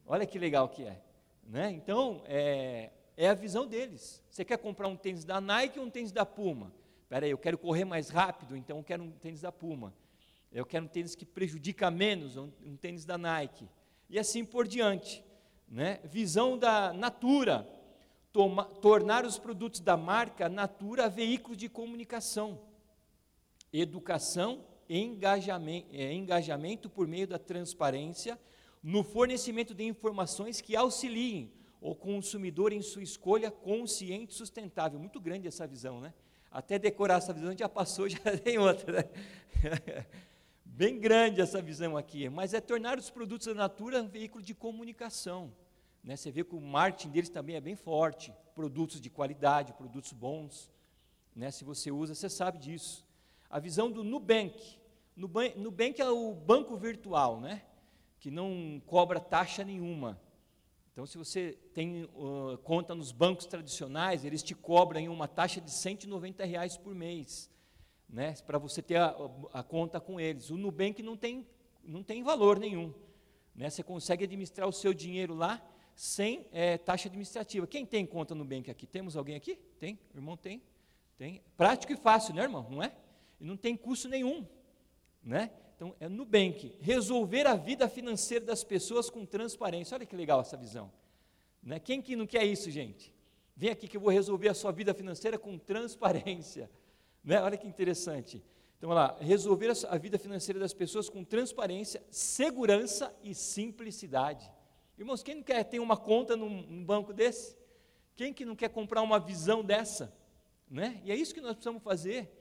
[0.05, 1.01] Olha que legal que é.
[1.43, 1.71] Né?
[1.71, 4.23] Então, é, é a visão deles.
[4.29, 6.71] Você quer comprar um tênis da Nike ou um tênis da Puma?
[7.01, 9.91] Espera aí, eu quero correr mais rápido, então eu quero um tênis da Puma.
[10.51, 13.67] Eu quero um tênis que prejudica menos, um, um tênis da Nike.
[14.07, 15.23] E assim por diante
[15.71, 15.99] né?
[16.03, 17.67] visão da Natura,
[18.31, 22.59] toma, tornar os produtos da marca Natura veículo de comunicação,
[23.73, 28.37] educação engajamento, é, engajamento por meio da transparência
[28.83, 34.99] no fornecimento de informações que auxiliem o consumidor em sua escolha consciente e sustentável.
[34.99, 36.13] Muito grande essa visão, né?
[36.51, 39.03] Até decorar essa visão já passou, já tem outra.
[39.03, 40.05] Né?
[40.65, 44.53] Bem grande essa visão aqui, mas é tornar os produtos da Natura um veículo de
[44.53, 45.53] comunicação.
[46.03, 46.15] Né?
[46.15, 50.71] Você vê que o marketing deles também é bem forte, produtos de qualidade, produtos bons.
[51.35, 51.51] Né?
[51.51, 53.05] Se você usa, você sabe disso.
[53.49, 54.79] A visão do Nubank.
[55.15, 57.63] Nubank, é o banco virtual, né?
[58.19, 60.19] que não cobra taxa nenhuma.
[60.91, 65.71] Então, se você tem uh, conta nos bancos tradicionais, eles te cobram uma taxa de
[65.71, 67.49] 190 reais por mês,
[68.07, 69.15] né, para você ter a,
[69.53, 70.49] a, conta com eles.
[70.49, 71.47] O Nubank não tem,
[71.83, 72.93] não tem valor nenhum.
[73.55, 77.67] Né, você consegue administrar o seu dinheiro lá sem é, taxa administrativa.
[77.67, 78.87] Quem tem conta no Nubank aqui?
[78.87, 79.57] Temos alguém aqui?
[79.79, 79.99] Tem?
[80.13, 80.61] O irmão tem?
[81.17, 81.41] Tem.
[81.55, 82.67] Prático e fácil, né, irmão?
[82.69, 82.91] Não é?
[83.39, 84.45] E não tem custo nenhum,
[85.23, 85.51] né?
[85.75, 89.95] Então, é Nubank, resolver a vida financeira das pessoas com transparência.
[89.95, 90.91] Olha que legal essa visão.
[91.61, 91.79] Né?
[91.79, 93.11] Quem que não quer isso, gente?
[93.55, 96.69] Vem aqui que eu vou resolver a sua vida financeira com transparência.
[97.23, 97.39] Né?
[97.39, 98.43] Olha que interessante.
[98.79, 104.51] Então, olha lá, resolver a vida financeira das pessoas com transparência, segurança e simplicidade.
[105.01, 107.57] Irmãos, quem não quer ter uma conta num, num banco desse?
[108.15, 110.15] Quem que não quer comprar uma visão dessa?
[110.69, 111.01] Né?
[111.03, 112.31] E é isso que nós precisamos fazer.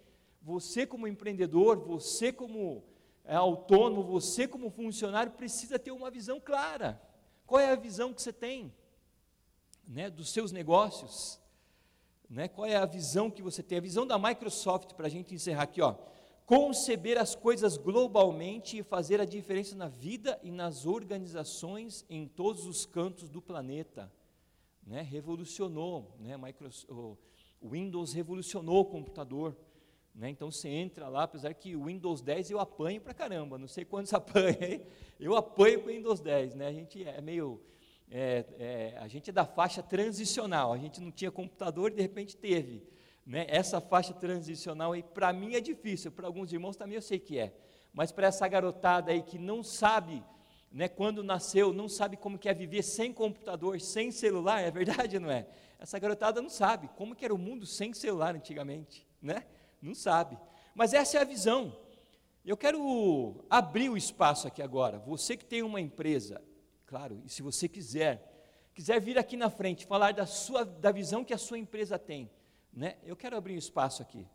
[0.42, 2.84] Você como empreendedor, você como
[3.24, 7.00] é, autônomo, você como funcionário precisa ter uma visão clara.
[7.46, 8.70] Qual é a visão que você tem,
[9.88, 11.40] né, dos seus negócios?
[12.28, 12.46] Né?
[12.46, 13.78] Qual é a visão que você tem?
[13.78, 15.94] A visão da Microsoft para a gente encerrar aqui, ó.
[16.50, 22.66] Conceber as coisas globalmente e fazer a diferença na vida e nas organizações em todos
[22.66, 24.12] os cantos do planeta.
[24.84, 25.00] Né?
[25.00, 26.36] Revolucionou, né?
[26.36, 29.56] Microsoft, o Windows revolucionou o computador.
[30.12, 30.30] Né?
[30.30, 33.84] Então você entra lá, apesar que o Windows 10 eu apanho pra caramba, não sei
[33.84, 34.84] quantos apanha,
[35.20, 36.66] eu apanho com o Windows 10, né?
[36.66, 37.60] A gente é meio.
[38.10, 42.02] É, é, a gente é da faixa transicional, a gente não tinha computador e de
[42.02, 42.82] repente teve.
[43.30, 43.46] Né?
[43.48, 47.38] Essa faixa transicional aí, para mim é difícil, para alguns irmãos também eu sei que
[47.38, 47.54] é.
[47.92, 50.20] Mas para essa garotada aí que não sabe,
[50.68, 55.14] né, quando nasceu, não sabe como que é viver sem computador, sem celular, é verdade
[55.14, 55.46] ou não é?
[55.78, 59.46] Essa garotada não sabe como que era o mundo sem celular antigamente, né?
[59.80, 60.36] Não sabe.
[60.74, 61.72] Mas essa é a visão.
[62.44, 64.98] Eu quero abrir o espaço aqui agora.
[64.98, 66.42] Você que tem uma empresa,
[66.84, 71.24] claro, e se você quiser, quiser vir aqui na frente falar da sua da visão
[71.24, 72.28] que a sua empresa tem,
[72.72, 72.96] né?
[73.04, 74.26] Eu quero abrir o espaço aqui.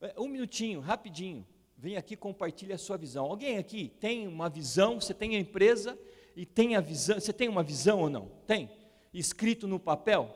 [0.00, 1.46] É, um minutinho, rapidinho.
[1.76, 3.24] Vem aqui compartilha a sua visão.
[3.24, 5.00] Alguém aqui tem uma visão?
[5.00, 5.98] Você tem a empresa
[6.34, 7.20] e tem a visão?
[7.20, 8.30] Você tem uma visão ou não?
[8.46, 8.70] Tem?
[9.12, 10.34] Escrito no papel?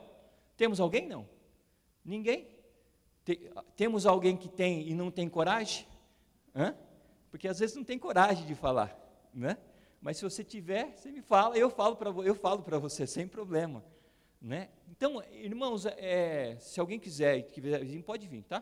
[0.55, 1.07] Temos alguém?
[1.07, 1.27] Não.
[2.03, 2.47] Ninguém?
[3.75, 5.87] Temos alguém que tem e não tem coragem?
[6.55, 6.75] Hã?
[7.31, 8.95] Porque às vezes não tem coragem de falar,
[9.33, 9.57] né?
[10.01, 13.27] Mas se você tiver, você me fala, eu falo para eu falo para você sem
[13.27, 13.83] problema,
[14.43, 14.67] né?
[14.91, 17.47] Então, irmãos, é, se alguém quiser,
[18.05, 18.61] pode vir, tá?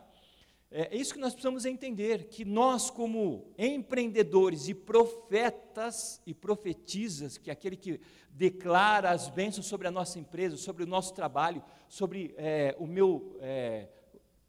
[0.70, 7.36] É, é isso que nós precisamos entender, que nós como empreendedores e profetas e profetizas,
[7.36, 11.62] que é aquele que declara as bênçãos sobre a nossa empresa, sobre o nosso trabalho,
[11.88, 13.88] sobre é, o meu é,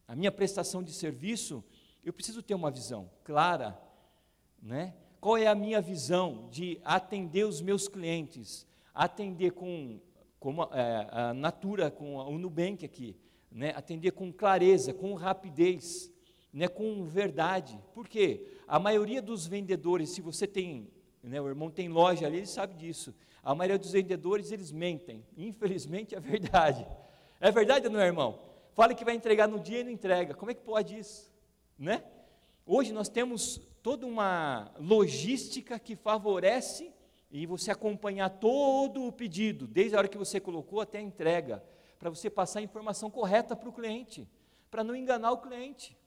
[0.08, 1.64] a minha prestação de serviço,
[2.04, 3.82] eu preciso ter uma visão clara,
[4.62, 4.94] né?
[5.20, 10.00] Qual é a minha visão de atender os meus clientes, atender com,
[10.44, 13.16] como é, a Natura, com o Nubank aqui,
[13.50, 13.72] né?
[13.78, 16.12] atender com clareza, com rapidez,
[16.52, 16.68] né?
[16.68, 17.80] com verdade.
[17.94, 18.46] Por quê?
[18.68, 20.92] A maioria dos vendedores, se você tem,
[21.24, 23.16] né, o irmão tem loja ali, ele sabe disso.
[23.42, 25.26] A maioria dos vendedores, eles mentem.
[25.38, 26.86] Infelizmente é verdade.
[27.40, 28.38] É verdade ou não é, irmão?
[28.74, 30.34] fala que vai entregar no dia e não entrega.
[30.34, 31.32] Como é que pode isso?
[31.80, 32.04] Né?
[32.66, 36.93] Hoje nós temos toda uma logística que favorece
[37.34, 41.64] e você acompanhar todo o pedido, desde a hora que você colocou até a entrega,
[41.98, 44.30] para você passar a informação correta para o cliente,
[44.70, 45.98] para não enganar o cliente,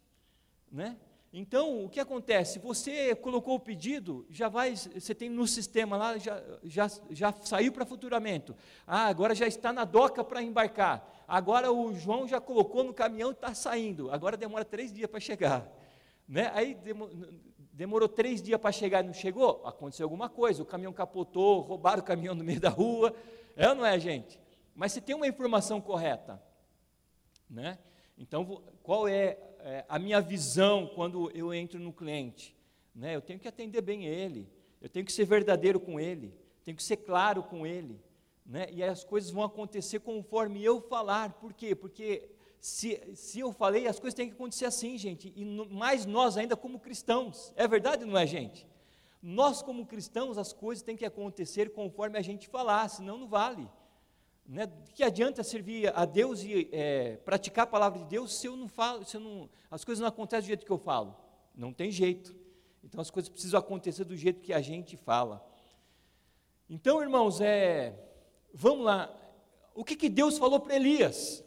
[0.71, 0.97] né?
[1.33, 2.61] Então, o que acontece?
[2.61, 7.73] Você colocou o pedido, já vai, você tem no sistema lá, já, já, já saiu
[7.73, 8.57] para faturamento.
[8.87, 11.25] Ah, agora já está na doca para embarcar.
[11.27, 14.11] Agora o João já colocou no caminhão e está saindo.
[14.13, 15.69] Agora demora três dias para chegar.
[16.27, 16.51] Né?
[16.55, 16.77] Aí
[17.77, 19.63] demorou três dias para chegar e não chegou?
[19.67, 23.15] Aconteceu alguma coisa, o caminhão capotou, roubaram o caminhão no meio da rua.
[23.55, 24.41] É ou não é, gente?
[24.75, 26.43] Mas se tem uma informação correta,
[27.49, 27.79] né?
[28.17, 32.57] Então, qual é, é, a minha visão quando eu entro no cliente?
[32.95, 33.15] Né?
[33.15, 34.49] Eu tenho que atender bem ele,
[34.81, 36.35] eu tenho que ser verdadeiro com ele,
[36.65, 38.01] tenho que ser claro com ele,
[38.45, 38.69] né?
[38.71, 41.75] e as coisas vão acontecer conforme eu falar, por quê?
[41.75, 46.05] Porque se, se eu falei, as coisas têm que acontecer assim, gente, e no, mais
[46.07, 48.67] nós ainda como cristãos, é verdade ou não é, gente?
[49.23, 53.69] Nós como cristãos, as coisas têm que acontecer conforme a gente falar, senão não vale.
[54.47, 54.71] Né?
[54.95, 58.69] Que adianta servir a Deus e é, praticar a palavra de Deus se eu não
[58.69, 61.17] falo, se eu não, as coisas não acontecem do jeito que eu falo?
[61.55, 62.35] Não tem jeito.
[62.85, 65.45] Então as coisas precisam acontecer do jeito que a gente fala.
[66.71, 67.95] Então, irmãos, é,
[68.53, 69.13] vamos lá.
[69.75, 71.45] O que, que Deus falou para Elias?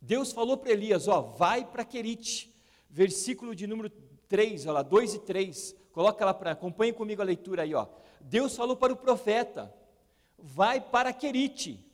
[0.00, 2.54] Deus falou para Elias, ó, vai para Querite,
[2.88, 3.90] versículo de número
[4.28, 5.76] 3, olha lá, 2 e 3.
[5.92, 7.86] Coloca lá para, acompanhe comigo a leitura aí, ó.
[8.20, 9.74] Deus falou para o profeta:
[10.38, 11.84] vai para Querite.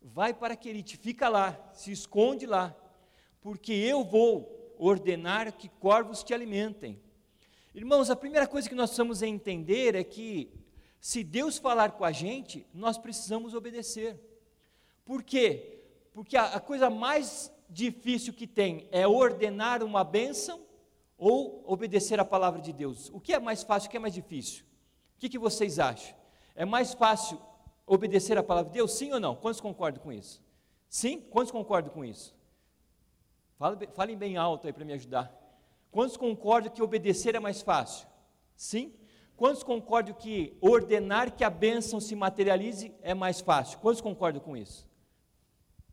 [0.00, 2.74] Vai para Querite, fica lá, se esconde lá,
[3.40, 7.00] porque eu vou ordenar que corvos te alimentem.
[7.72, 10.50] Irmãos, a primeira coisa que nós precisamos entender é que,
[11.00, 14.18] se Deus falar com a gente, nós precisamos obedecer.
[15.04, 15.81] Por quê?
[16.12, 20.60] Porque a, a coisa mais difícil que tem é ordenar uma bênção
[21.16, 23.08] ou obedecer a palavra de Deus?
[23.10, 24.64] O que é mais fácil, o que é mais difícil?
[25.16, 26.14] O que, que vocês acham?
[26.54, 27.40] É mais fácil
[27.86, 29.34] obedecer a palavra de Deus, sim ou não?
[29.34, 30.42] Quantos concordam com isso?
[30.88, 31.20] Sim?
[31.20, 32.34] Quantos concordam com isso?
[33.94, 35.32] Falem bem alto aí para me ajudar.
[35.90, 38.08] Quantos concordam que obedecer é mais fácil?
[38.56, 38.92] Sim?
[39.36, 43.78] Quantos concordam que ordenar que a bênção se materialize é mais fácil?
[43.78, 44.88] Quantos concordam com isso?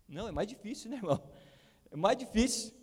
[0.10, 1.22] Não, é mais difícil, né, irmão?
[1.92, 2.74] É mais difícil.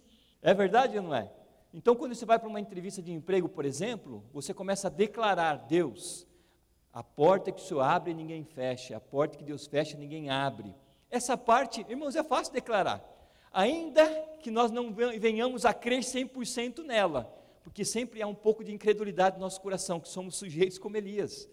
[0.41, 1.31] É verdade ou não é?
[1.75, 5.57] Então, quando você vai para uma entrevista de emprego, por exemplo, você começa a declarar:
[5.67, 6.27] Deus,
[6.93, 10.75] a porta que o Senhor abre, ninguém fecha, a porta que Deus fecha, ninguém abre.
[11.11, 13.05] Essa parte, irmãos, é fácil declarar,
[13.53, 14.07] ainda
[14.41, 17.25] que nós não venhamos a crer 100% nela,
[17.63, 21.49] porque sempre há um pouco de incredulidade no nosso coração, que somos sujeitos como Elias.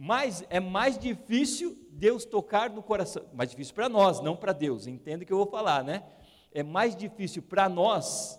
[0.00, 4.86] Mas é mais difícil Deus tocar no coração, mais difícil para nós, não para Deus,
[4.86, 6.04] entenda o que eu vou falar, né?
[6.52, 8.38] É mais difícil para nós,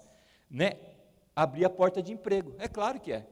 [0.50, 0.80] né,
[1.36, 2.56] abrir a porta de emprego.
[2.60, 3.28] É claro que é.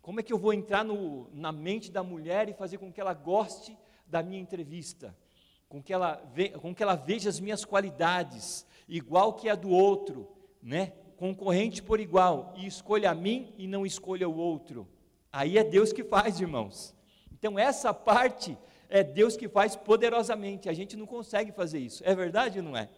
[0.00, 3.00] Como é que eu vou entrar no, na mente da mulher e fazer com que
[3.00, 5.12] ela goste da minha entrevista?
[5.68, 9.70] Com que ela, ve, com que ela veja as minhas qualidades, igual que a do
[9.70, 10.30] outro,
[10.62, 10.92] né?
[11.16, 14.86] concorrente por igual, e escolha a mim e não escolha o outro.
[15.32, 16.94] Aí é Deus que faz, irmãos.
[17.40, 18.56] Então, essa parte
[18.90, 22.02] é Deus que faz poderosamente, a gente não consegue fazer isso.
[22.04, 22.90] É verdade ou não é?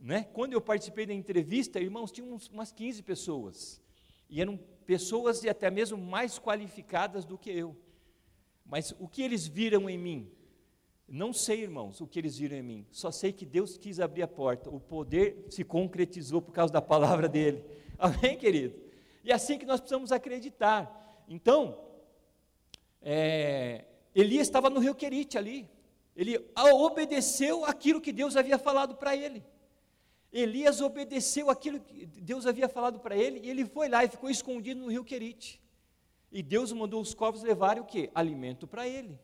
[0.00, 0.26] Né?
[0.32, 3.80] Quando eu participei da entrevista, irmãos, tinha umas 15 pessoas,
[4.28, 7.76] e eram pessoas e até mesmo mais qualificadas do que eu.
[8.64, 10.28] Mas o que eles viram em mim?
[11.08, 12.86] Não sei, irmãos, o que eles viram em mim.
[12.90, 14.68] Só sei que Deus quis abrir a porta.
[14.68, 17.64] O poder se concretizou por causa da palavra dele.
[17.96, 18.74] Amém, querido?
[19.22, 21.24] E é assim que nós precisamos acreditar.
[21.28, 21.85] Então,
[23.08, 25.70] é, Elias estava no rio Querite ali.
[26.16, 29.44] Ele obedeceu aquilo que Deus havia falado para ele.
[30.32, 34.28] Elias obedeceu aquilo que Deus havia falado para ele e ele foi lá e ficou
[34.28, 35.62] escondido no rio Querite.
[36.32, 38.10] E Deus mandou os corvos levarem o que?
[38.12, 39.16] Alimento para ele.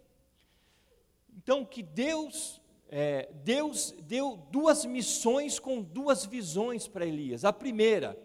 [1.36, 7.44] Então, que Deus, é, Deus deu duas missões com duas visões para Elias.
[7.44, 8.16] A primeira,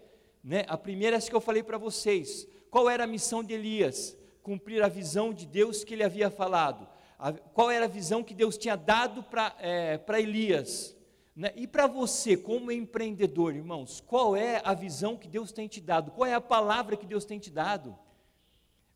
[0.43, 2.48] né, a primeira é essa que eu falei para vocês.
[2.70, 4.15] Qual era a missão de Elias?
[4.47, 6.88] Cumprir a visão de Deus que ele havia falado.
[7.19, 10.95] A, qual era a visão que Deus tinha dado para é, Elias?
[11.36, 11.51] Né?
[11.53, 16.12] E para você, como empreendedor, irmãos, qual é a visão que Deus tem te dado?
[16.12, 17.93] Qual é a palavra que Deus tem te dado?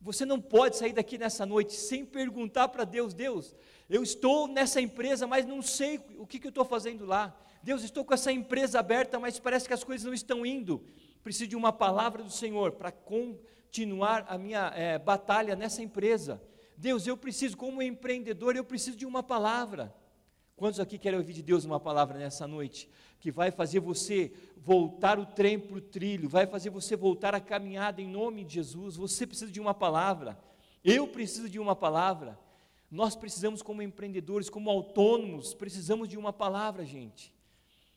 [0.00, 3.54] Você não pode sair daqui nessa noite sem perguntar para Deus: Deus,
[3.90, 7.38] eu estou nessa empresa, mas não sei o que, que eu estou fazendo lá.
[7.62, 10.82] Deus, estou com essa empresa aberta, mas parece que as coisas não estão indo.
[11.22, 12.90] Preciso de uma palavra do Senhor para
[13.72, 16.42] continuar a minha é, batalha nessa empresa.
[16.76, 19.94] Deus, eu preciso, como empreendedor, eu preciso de uma palavra.
[20.54, 22.86] Quantos aqui querem ouvir de Deus uma palavra nessa noite?
[23.18, 27.40] Que vai fazer você voltar o trem para o trilho, vai fazer você voltar a
[27.40, 28.96] caminhada em nome de Jesus.
[28.96, 30.38] Você precisa de uma palavra,
[30.84, 32.38] eu preciso de uma palavra.
[32.90, 37.32] Nós precisamos, como empreendedores, como autônomos, precisamos de uma palavra, gente.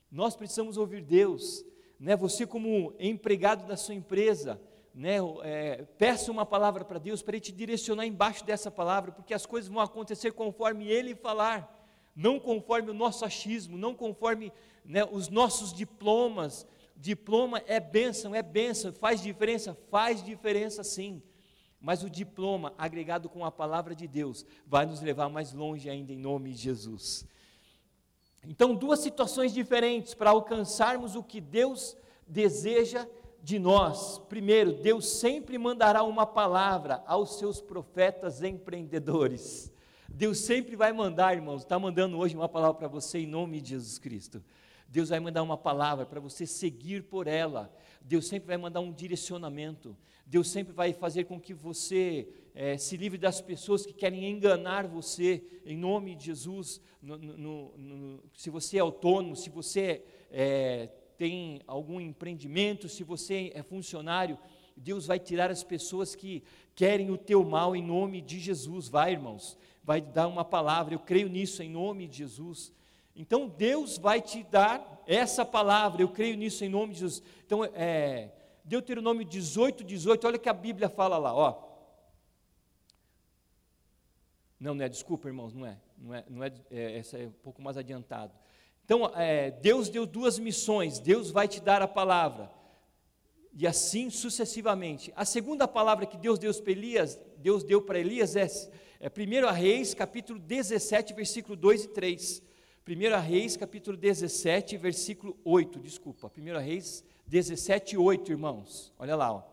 [0.10, 1.66] Nós precisamos ouvir Deus.
[2.00, 2.16] Né?
[2.16, 4.58] Você, como empregado da sua empresa,
[4.96, 9.34] né, é, peça uma palavra para Deus, para Ele te direcionar embaixo dessa palavra, porque
[9.34, 11.76] as coisas vão acontecer conforme Ele falar
[12.16, 14.54] não conforme o nosso achismo, não conforme
[14.86, 16.66] né, os nossos diplomas.
[16.96, 19.78] Diploma é bênção, é bênção, faz diferença?
[19.92, 21.22] Faz diferença sim.
[21.82, 26.14] Mas o diploma, agregado com a palavra de Deus, vai nos levar mais longe ainda
[26.14, 27.28] em nome de Jesus.
[28.48, 33.06] Então, duas situações diferentes para alcançarmos o que Deus deseja
[33.46, 34.18] de nós.
[34.28, 39.72] Primeiro, Deus sempre mandará uma palavra aos seus profetas empreendedores.
[40.10, 43.70] Deus sempre vai mandar, irmãos, está mandando hoje uma palavra para você em nome de
[43.70, 44.44] Jesus Cristo.
[44.90, 47.72] Deus vai mandar uma palavra para você seguir por ela.
[48.02, 49.96] Deus sempre vai mandar um direcionamento.
[50.26, 54.88] Deus sempre vai fazer com que você é, se livre das pessoas que querem enganar
[54.88, 56.82] você, em nome de Jesus.
[57.00, 63.52] No, no, no, se você é autônomo, se você é, tem algum empreendimento, se você
[63.54, 64.38] é funcionário,
[64.76, 66.44] Deus vai tirar as pessoas que
[66.76, 68.88] querem o teu mal em nome de Jesus.
[68.88, 72.74] Vai, irmãos vai dar uma palavra, eu creio nisso em nome de Jesus.
[73.16, 77.24] Então Deus vai te dar essa palavra, eu creio nisso em nome de Jesus.
[77.46, 78.32] Então, é,
[78.64, 81.64] Deuteronômio 18, 18, olha que a Bíblia fala lá, ó.
[84.60, 87.32] Não, não é, desculpa, irmãos, não é, não é, não é, é essa é um
[87.32, 88.34] pouco mais adiantado.
[88.86, 92.52] Então, é, Deus deu duas missões, Deus vai te dar a palavra,
[93.52, 95.12] e assim sucessivamente.
[95.16, 98.48] A segunda palavra que Deus deu para Elias, Deus deu para Elias é
[99.00, 102.42] é 1 Reis, capítulo 17, versículo 2 e 3.
[102.88, 106.32] 1 Reis, capítulo 17, versículo 8, desculpa.
[106.36, 108.94] 1 Reis 17, 8, irmãos.
[108.98, 109.34] Olha lá.
[109.34, 109.44] Ó.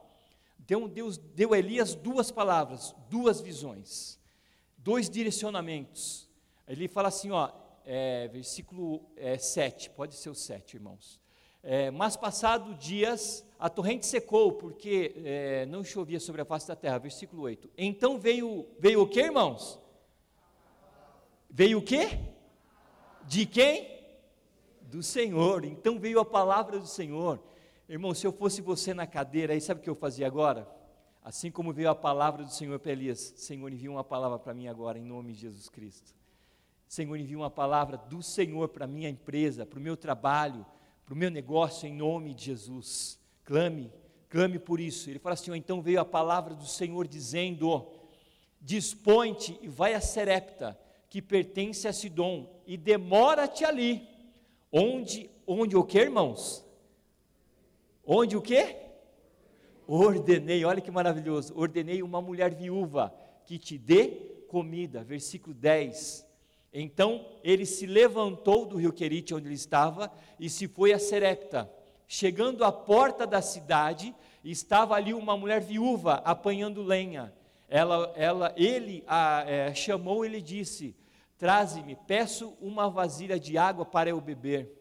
[0.64, 4.18] Então Deus deu a Elias duas palavras, duas visões,
[4.78, 6.28] dois direcionamentos.
[6.68, 7.50] Ele fala assim, ó,
[7.84, 11.20] é, versículo é, 7, pode ser o 7, irmãos.
[11.62, 16.74] É, mas passado dias, a torrente secou, porque é, não chovia sobre a face da
[16.74, 16.98] terra.
[16.98, 17.70] Versículo 8.
[17.78, 19.78] Então veio, veio o que, irmãos?
[21.48, 22.18] Veio o que?
[23.24, 24.02] De quem?
[24.82, 25.64] Do Senhor.
[25.64, 27.40] Então veio a palavra do Senhor.
[27.88, 30.68] Irmão, se eu fosse você na cadeira, aí sabe o que eu fazia agora?
[31.22, 34.66] Assim como veio a palavra do Senhor para Elias, Senhor, envia uma palavra para mim
[34.66, 36.12] agora, em nome de Jesus Cristo.
[36.92, 40.66] Senhor, envia uma palavra do Senhor para a minha empresa, para o meu trabalho,
[41.06, 43.18] para o meu negócio, em nome de Jesus.
[43.44, 43.90] Clame,
[44.28, 45.08] clame por isso.
[45.08, 47.90] Ele fala assim: ó, então veio a palavra do Senhor dizendo:
[48.60, 50.78] Dispõe-te e vai a Serepta,
[51.08, 54.06] que pertence a Sidom, e demora-te ali.
[54.70, 56.62] Onde, onde o que, irmãos?
[58.04, 58.76] Onde o que?
[59.86, 61.58] Ordenei, olha que maravilhoso.
[61.58, 63.14] Ordenei uma mulher viúva
[63.46, 64.08] que te dê
[64.46, 65.02] comida.
[65.02, 66.30] Versículo 10.
[66.72, 70.10] Então ele se levantou do rio Querite, onde ele estava,
[70.40, 71.70] e se foi a Serepta.
[72.08, 74.14] Chegando à porta da cidade,
[74.44, 77.32] estava ali uma mulher viúva apanhando lenha.
[77.68, 80.94] Ela, ela, ele a é, chamou e lhe disse:
[81.38, 84.78] Traze-me, peço uma vasilha de água para eu beber.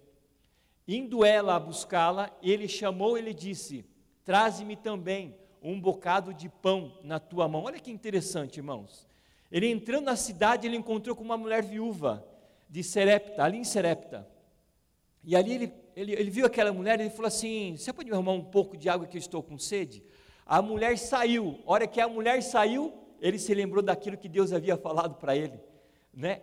[0.88, 3.86] Indo ela a buscá-la, ele chamou e lhe disse:
[4.24, 7.64] Traze-me também um bocado de pão na tua mão.
[7.64, 9.08] Olha que interessante, irmãos.
[9.52, 12.26] Ele entrando na cidade, ele encontrou com uma mulher viúva
[12.70, 14.28] de Serepta, ali em Serepta.
[15.24, 18.16] E ali ele, ele, ele viu aquela mulher e ele falou assim: Você pode me
[18.16, 20.04] arrumar um pouco de água que eu estou com sede?
[20.46, 21.60] A mulher saiu.
[21.66, 25.36] A hora que a mulher saiu, ele se lembrou daquilo que Deus havia falado para
[25.36, 25.60] ele,
[26.14, 26.42] né?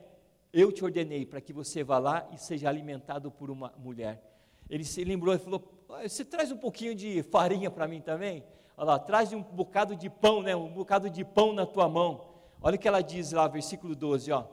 [0.53, 4.23] Eu te ordenei para que você vá lá e seja alimentado por uma mulher.
[4.69, 5.63] Ele se lembrou e falou:
[6.03, 8.45] Você traz um pouquinho de farinha para mim também?
[8.77, 10.55] Olha lá, traz um bocado de pão, né?
[10.55, 12.28] Um bocado de pão na tua mão.
[12.61, 14.45] Olha o que ela diz lá, versículo 12, ó.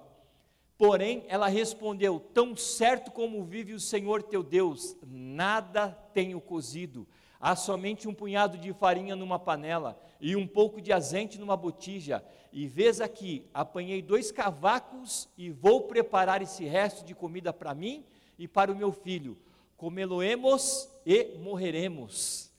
[0.78, 7.08] Porém, ela respondeu: Tão certo como vive o Senhor teu Deus, nada tenho cozido.
[7.40, 12.24] Há somente um punhado de farinha numa panela e um pouco de azeite numa botija.
[12.52, 18.06] E vês aqui, apanhei dois cavacos e vou preparar esse resto de comida para mim
[18.38, 19.38] e para o meu filho.
[19.78, 22.55] Comê-lo-emos e morreremos.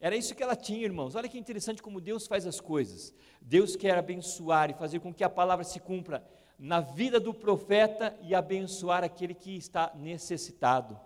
[0.00, 1.14] Era isso que ela tinha, irmãos.
[1.14, 3.14] Olha que interessante como Deus faz as coisas.
[3.40, 6.24] Deus quer abençoar e fazer com que a palavra se cumpra
[6.58, 10.98] na vida do profeta e abençoar aquele que está necessitado.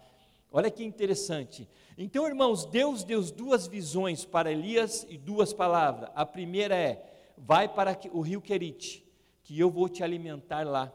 [0.51, 1.68] Olha que interessante.
[1.99, 6.11] Então, irmãos, Deus deu duas visões para Elias e duas palavras.
[6.14, 7.05] A primeira é:
[7.36, 9.05] vai para o rio Querite,
[9.42, 10.92] que eu vou te alimentar lá.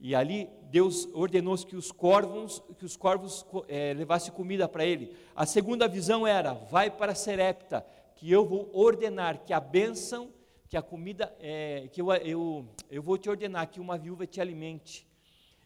[0.00, 5.14] E ali Deus ordenou que os corvos, que os corvos é, levassem comida para ele.
[5.36, 7.86] A segunda visão era: vai para Serepta,
[8.16, 10.32] que eu vou ordenar que a bênção,
[10.68, 14.40] que a comida, é, que eu, eu, eu vou te ordenar que uma viúva te
[14.40, 15.06] alimente.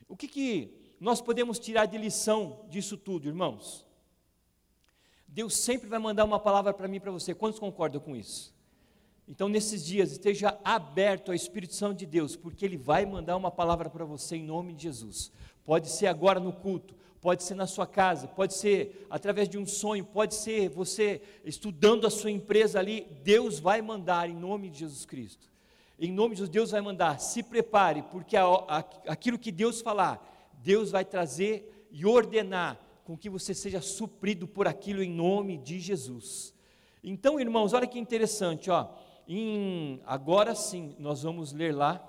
[0.09, 3.87] O que, que nós podemos tirar de lição disso tudo, irmãos?
[5.29, 7.35] Deus sempre vai mandar uma palavra para mim e para você.
[7.35, 8.54] Quantos concordam com isso?
[9.27, 13.51] Então, nesses dias, esteja aberto ao Espírito Santo de Deus, porque Ele vai mandar uma
[13.51, 15.33] palavra para você em nome de Jesus.
[15.65, 19.65] Pode ser agora no culto, pode ser na sua casa, pode ser através de um
[19.65, 23.07] sonho, pode ser você estudando a sua empresa ali.
[23.23, 25.49] Deus vai mandar em nome de Jesus Cristo.
[25.99, 27.19] Em nome de Jesus, Deus vai mandar.
[27.19, 33.17] Se prepare, porque a, a, aquilo que Deus falar, Deus vai trazer e ordenar com
[33.17, 36.53] que você seja suprido por aquilo em nome de Jesus.
[37.03, 38.91] Então, irmãos, olha que interessante, ó
[39.27, 42.07] em, agora sim, nós vamos ler lá,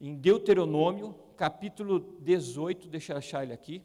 [0.00, 3.82] em Deuteronômio, capítulo 18, deixa eu achar ele aqui.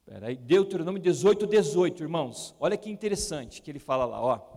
[0.00, 2.54] Espera aí, Deuteronômio 18, 18, irmãos.
[2.60, 4.54] Olha que interessante que ele fala lá, ó.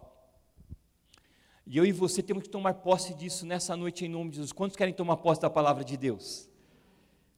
[1.66, 4.52] E eu e você temos que tomar posse disso nessa noite em nome de Jesus.
[4.52, 6.50] Quantos querem tomar posse da palavra de Deus?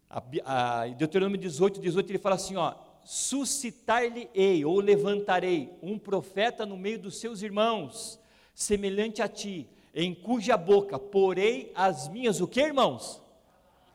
[0.09, 6.77] A, a, Deuteronômio 18, 18, ele fala assim, ó, suscitar-lhe-ei ou levantarei um profeta no
[6.77, 8.19] meio dos seus irmãos,
[8.53, 13.21] semelhante a ti, em cuja boca porei as minhas, o que irmãos?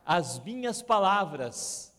[0.05, 1.93] As minhas palavras,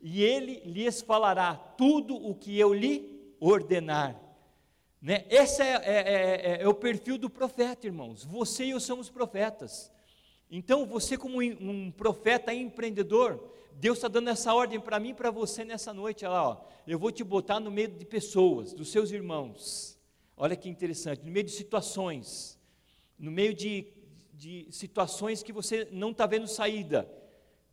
[0.00, 4.20] e ele lhes falará tudo o que eu lhe ordenar.
[5.00, 5.26] Né?
[5.28, 8.24] Esse é, é, é, é, é o perfil do profeta, irmãos.
[8.24, 9.92] Você e eu somos profetas.
[10.50, 13.42] Então, você, como um profeta empreendedor,
[13.76, 16.24] Deus está dando essa ordem para mim e para você nessa noite.
[16.24, 19.98] Olha lá, ó, eu vou te botar no meio de pessoas, dos seus irmãos.
[20.36, 22.58] Olha que interessante, no meio de situações,
[23.18, 23.86] no meio de,
[24.32, 27.08] de situações que você não está vendo saída,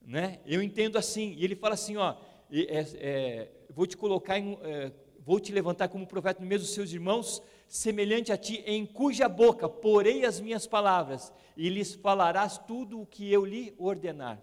[0.02, 0.40] né?
[0.46, 1.34] Eu entendo assim.
[1.38, 2.16] E ele fala assim, ó,
[2.52, 6.74] é, é, vou te colocar, em, é, vou te levantar como profeta no meio dos
[6.74, 12.58] seus irmãos, semelhante a ti, em cuja boca porei as minhas palavras, e lhes falarás
[12.58, 14.40] tudo o que eu lhe ordenar.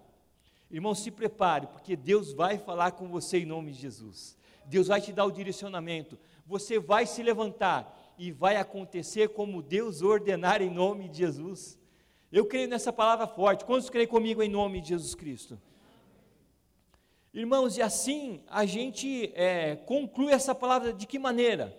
[0.70, 4.36] Irmão, se prepare, porque Deus vai falar com você em nome de Jesus.
[4.66, 6.18] Deus vai te dar o direcionamento.
[6.46, 11.78] Você vai se levantar e vai acontecer como Deus ordenar em nome de Jesus.
[12.30, 13.64] Eu creio nessa palavra forte.
[13.64, 15.58] Quantos creem comigo em nome de Jesus Cristo?
[17.32, 21.76] Irmãos, e assim a gente é, conclui essa palavra de que maneira?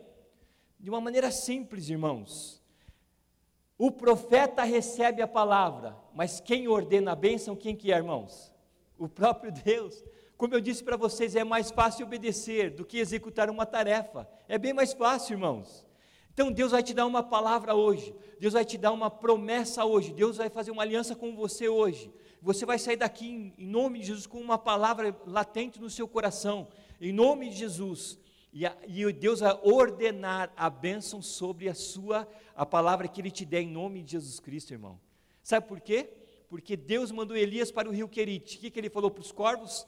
[0.79, 2.59] De uma maneira simples, irmãos.
[3.77, 8.51] O profeta recebe a palavra, mas quem ordena a bênção, quem que é, irmãos?
[8.99, 10.03] O próprio Deus.
[10.37, 14.29] Como eu disse para vocês, é mais fácil obedecer do que executar uma tarefa.
[14.47, 15.87] É bem mais fácil, irmãos.
[16.33, 20.13] Então Deus vai te dar uma palavra hoje, Deus vai te dar uma promessa hoje,
[20.13, 22.09] Deus vai fazer uma aliança com você hoje.
[22.41, 26.69] Você vai sair daqui em nome de Jesus com uma palavra latente no seu coração,
[27.01, 28.17] em nome de Jesus.
[28.53, 33.31] E, a, e Deus vai ordenar a bênção sobre a sua, a palavra que Ele
[33.31, 34.99] te der em nome de Jesus Cristo, irmão.
[35.43, 36.09] Sabe por quê?
[36.49, 38.57] Porque Deus mandou Elias para o rio Querite.
[38.57, 39.87] O que, que ele falou para os corvos?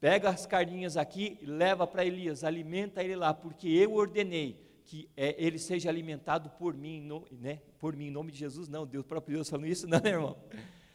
[0.00, 5.06] Pega as carninhas aqui e leva para Elias, alimenta ele lá, porque eu ordenei que
[5.14, 7.60] é, ele seja alimentado por mim, no, né?
[7.78, 10.36] por mim, em nome de Jesus, não, Deus, próprio Deus falando isso, não, né, irmão?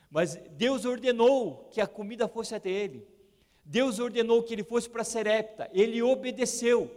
[0.09, 3.05] Mas Deus ordenou que a comida fosse até ele,
[3.63, 6.89] Deus ordenou que ele fosse para Serepta, ele obedeceu,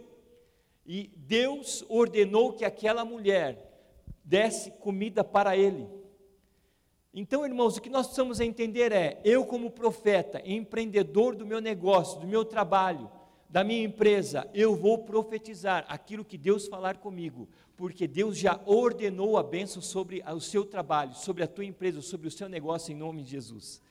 [0.83, 3.67] e Deus ordenou que aquela mulher
[4.23, 5.87] desse comida para ele.
[7.19, 12.19] Então, irmãos, o que nós precisamos entender é: eu, como profeta, empreendedor do meu negócio,
[12.19, 13.09] do meu trabalho,
[13.49, 19.35] da minha empresa, eu vou profetizar aquilo que Deus falar comigo, porque Deus já ordenou
[19.35, 22.95] a bênção sobre o seu trabalho, sobre a tua empresa, sobre o seu negócio, em
[22.95, 23.81] nome de Jesus.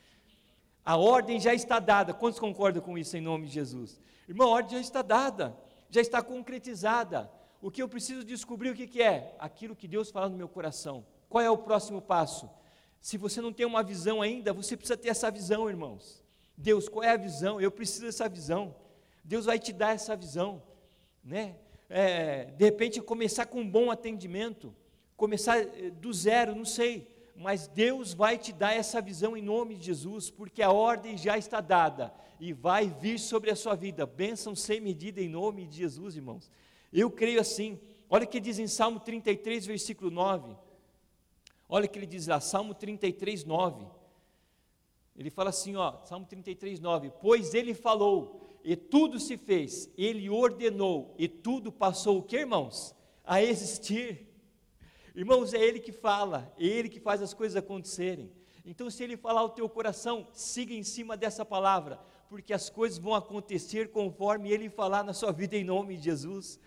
[0.85, 2.15] A ordem já está dada.
[2.15, 4.01] Quantos concordam com isso em nome de Jesus?
[4.29, 5.59] Irmão, a ordem já está dada,
[5.91, 7.29] já está concretizada.
[7.61, 9.35] O que eu preciso descobrir o que, que é?
[9.41, 11.05] Aquilo que Deus fala no meu coração.
[11.29, 12.49] Qual é o próximo passo?
[13.01, 16.25] Se você não tem uma visão ainda, você precisa ter essa visão, irmãos.
[16.57, 17.61] Deus, qual é a visão?
[17.61, 18.75] Eu preciso dessa visão.
[19.23, 20.63] Deus vai te dar essa visão,
[21.23, 21.57] né?
[21.89, 24.75] É, de repente começar com um bom atendimento,
[25.17, 29.77] começar eh, do zero, não sei, mas Deus vai te dar essa visão em nome
[29.77, 34.07] de Jesus, porque a ordem já está dada e vai vir sobre a sua vida,
[34.07, 36.51] bênção sem medida em nome de Jesus, irmãos.
[36.93, 37.79] Eu creio assim,
[38.09, 40.57] olha o que diz em Salmo 33, versículo 9.
[41.69, 43.87] Olha o que ele diz lá, Salmo 33, 9.
[45.17, 50.29] Ele fala assim, ó, Salmo 33, 9: Pois ele falou, e tudo se fez, ele
[50.29, 52.95] ordenou, e tudo passou o que, irmãos?
[53.25, 54.27] A existir.
[55.15, 58.31] Irmãos, é ele que fala, é ele que faz as coisas acontecerem.
[58.65, 61.99] Então, se ele falar o teu coração, siga em cima dessa palavra,
[62.29, 66.61] porque as coisas vão acontecer conforme ele falar na sua vida em nome de Jesus.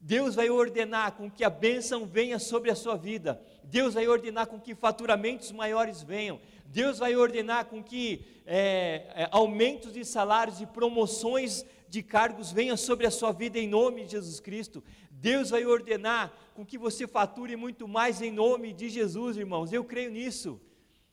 [0.00, 3.40] Deus vai ordenar com que a bênção venha sobre a sua vida.
[3.64, 6.40] Deus vai ordenar com que faturamentos maiores venham.
[6.66, 12.76] Deus vai ordenar com que é, é, aumentos de salários e promoções de cargos venham
[12.76, 14.82] sobre a sua vida em nome de Jesus Cristo.
[15.10, 19.72] Deus vai ordenar com que você fature muito mais em nome de Jesus, irmãos.
[19.72, 20.60] Eu creio nisso.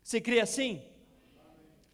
[0.04, 0.82] Você crê assim?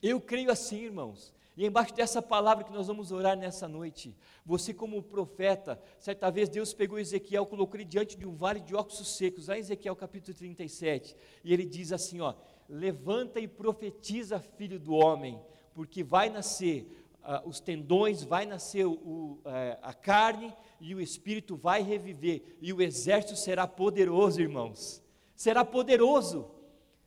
[0.02, 1.34] Eu creio assim, irmãos.
[1.60, 6.47] E embaixo dessa palavra que nós vamos orar nessa noite, você como profeta, certa vez
[6.47, 9.93] Deus pegou Ezequiel, colocou ele diante de um vale de óculos secos, lá em Ezequiel
[9.93, 12.34] capítulo 37, e ele diz assim, ó,
[12.70, 15.38] levanta e profetiza, filho do homem,
[15.74, 16.89] porque vai nascer
[17.24, 19.41] uh, os tendões, vai nascer o, uh,
[19.82, 25.03] a carne e o espírito vai reviver, e o exército será poderoso, irmãos.
[25.36, 26.49] Será poderoso.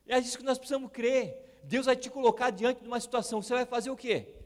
[0.06, 1.62] É isso que nós precisamos crer.
[1.64, 4.41] Deus vai te colocar diante de uma situação, você vai fazer o quê?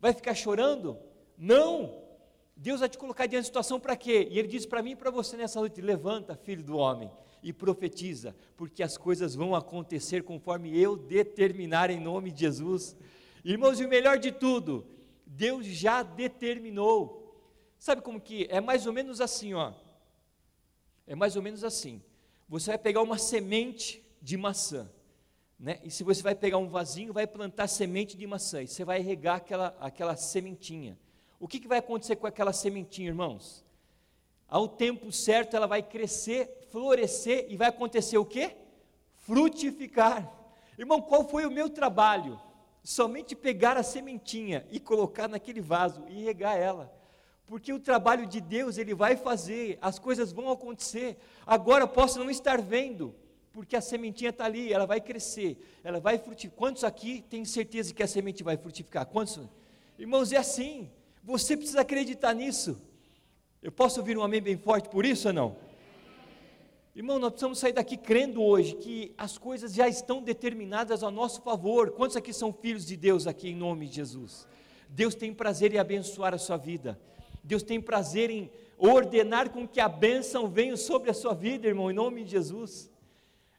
[0.00, 0.98] Vai ficar chorando?
[1.36, 2.00] Não!
[2.56, 4.28] Deus vai te colocar diante de situação para quê?
[4.30, 7.10] E Ele diz para mim e para você nessa noite: levanta, filho do homem,
[7.42, 12.96] e profetiza, porque as coisas vão acontecer conforme eu determinar em nome de Jesus.
[13.44, 14.86] Irmãos, e o melhor de tudo,
[15.24, 17.18] Deus já determinou.
[17.78, 19.72] Sabe como que é mais ou menos assim, ó.
[21.06, 22.02] É mais ou menos assim.
[22.46, 24.90] Você vai pegar uma semente de maçã,
[25.60, 25.78] né?
[25.84, 29.00] E se você vai pegar um vasinho, vai plantar semente de maçã, e você vai
[29.00, 30.98] regar aquela aquela sementinha.
[31.38, 33.62] O que, que vai acontecer com aquela sementinha, irmãos?
[34.48, 38.56] Ao tempo certo ela vai crescer florescer e vai acontecer o quê?
[39.18, 40.32] Frutificar.
[40.78, 42.40] Irmão, qual foi o meu trabalho?
[42.82, 46.90] Somente pegar a sementinha e colocar naquele vaso e regar ela.
[47.44, 51.18] Porque o trabalho de Deus ele vai fazer, as coisas vão acontecer.
[51.46, 53.14] Agora posso não estar vendo,
[53.52, 56.56] porque a sementinha está ali, ela vai crescer, ela vai frutificar.
[56.56, 59.06] Quantos aqui têm certeza que a semente vai frutificar?
[59.06, 59.40] Quantos?
[59.98, 60.90] Irmãos, é assim,
[61.22, 62.80] você precisa acreditar nisso.
[63.62, 65.56] Eu posso ouvir um amém bem forte por isso ou não?
[66.94, 71.40] Irmão, nós precisamos sair daqui crendo hoje que as coisas já estão determinadas a nosso
[71.42, 71.90] favor.
[71.92, 74.46] Quantos aqui são filhos de Deus aqui em nome de Jesus?
[74.88, 76.98] Deus tem prazer em abençoar a sua vida.
[77.44, 81.90] Deus tem prazer em ordenar com que a bênção venha sobre a sua vida, irmão,
[81.90, 82.90] em nome de Jesus.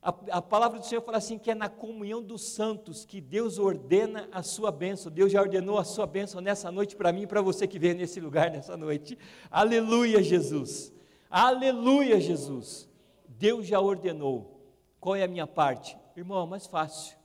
[0.04, 3.60] A, a, palavra do Senhor fala assim: que é na comunhão dos santos que Deus
[3.60, 5.12] ordena a sua bênção.
[5.12, 7.96] Deus já ordenou a sua bênção nessa noite para mim e para você que veio
[7.96, 9.16] nesse lugar nessa noite.
[9.52, 10.92] Aleluia, Jesus.
[11.30, 12.90] Aleluia, Jesus.
[13.28, 14.60] Deus já ordenou.
[15.00, 15.96] Qual é a minha parte?
[16.18, 17.16] Irmão, é mais fácil.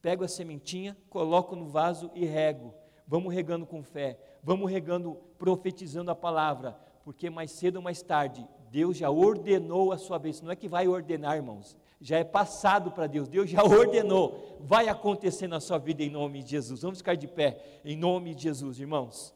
[0.00, 2.72] Pego a sementinha, coloco no vaso e rego.
[3.04, 4.16] Vamos regando com fé.
[4.44, 6.78] Vamos regando, profetizando a palavra.
[7.04, 10.44] Porque mais cedo ou mais tarde, Deus já ordenou a sua bênção.
[10.44, 14.88] Não é que vai ordenar, irmãos já é passado para Deus, Deus já ordenou, vai
[14.88, 16.82] acontecer na sua vida em nome de Jesus.
[16.82, 19.32] Vamos ficar de pé em nome de Jesus, irmãos.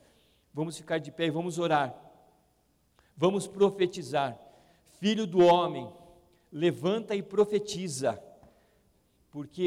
[0.53, 1.95] Vamos ficar de pé e vamos orar.
[3.17, 4.37] Vamos profetizar.
[4.99, 5.89] Filho do homem,
[6.51, 8.21] levanta e profetiza,
[9.31, 9.62] porque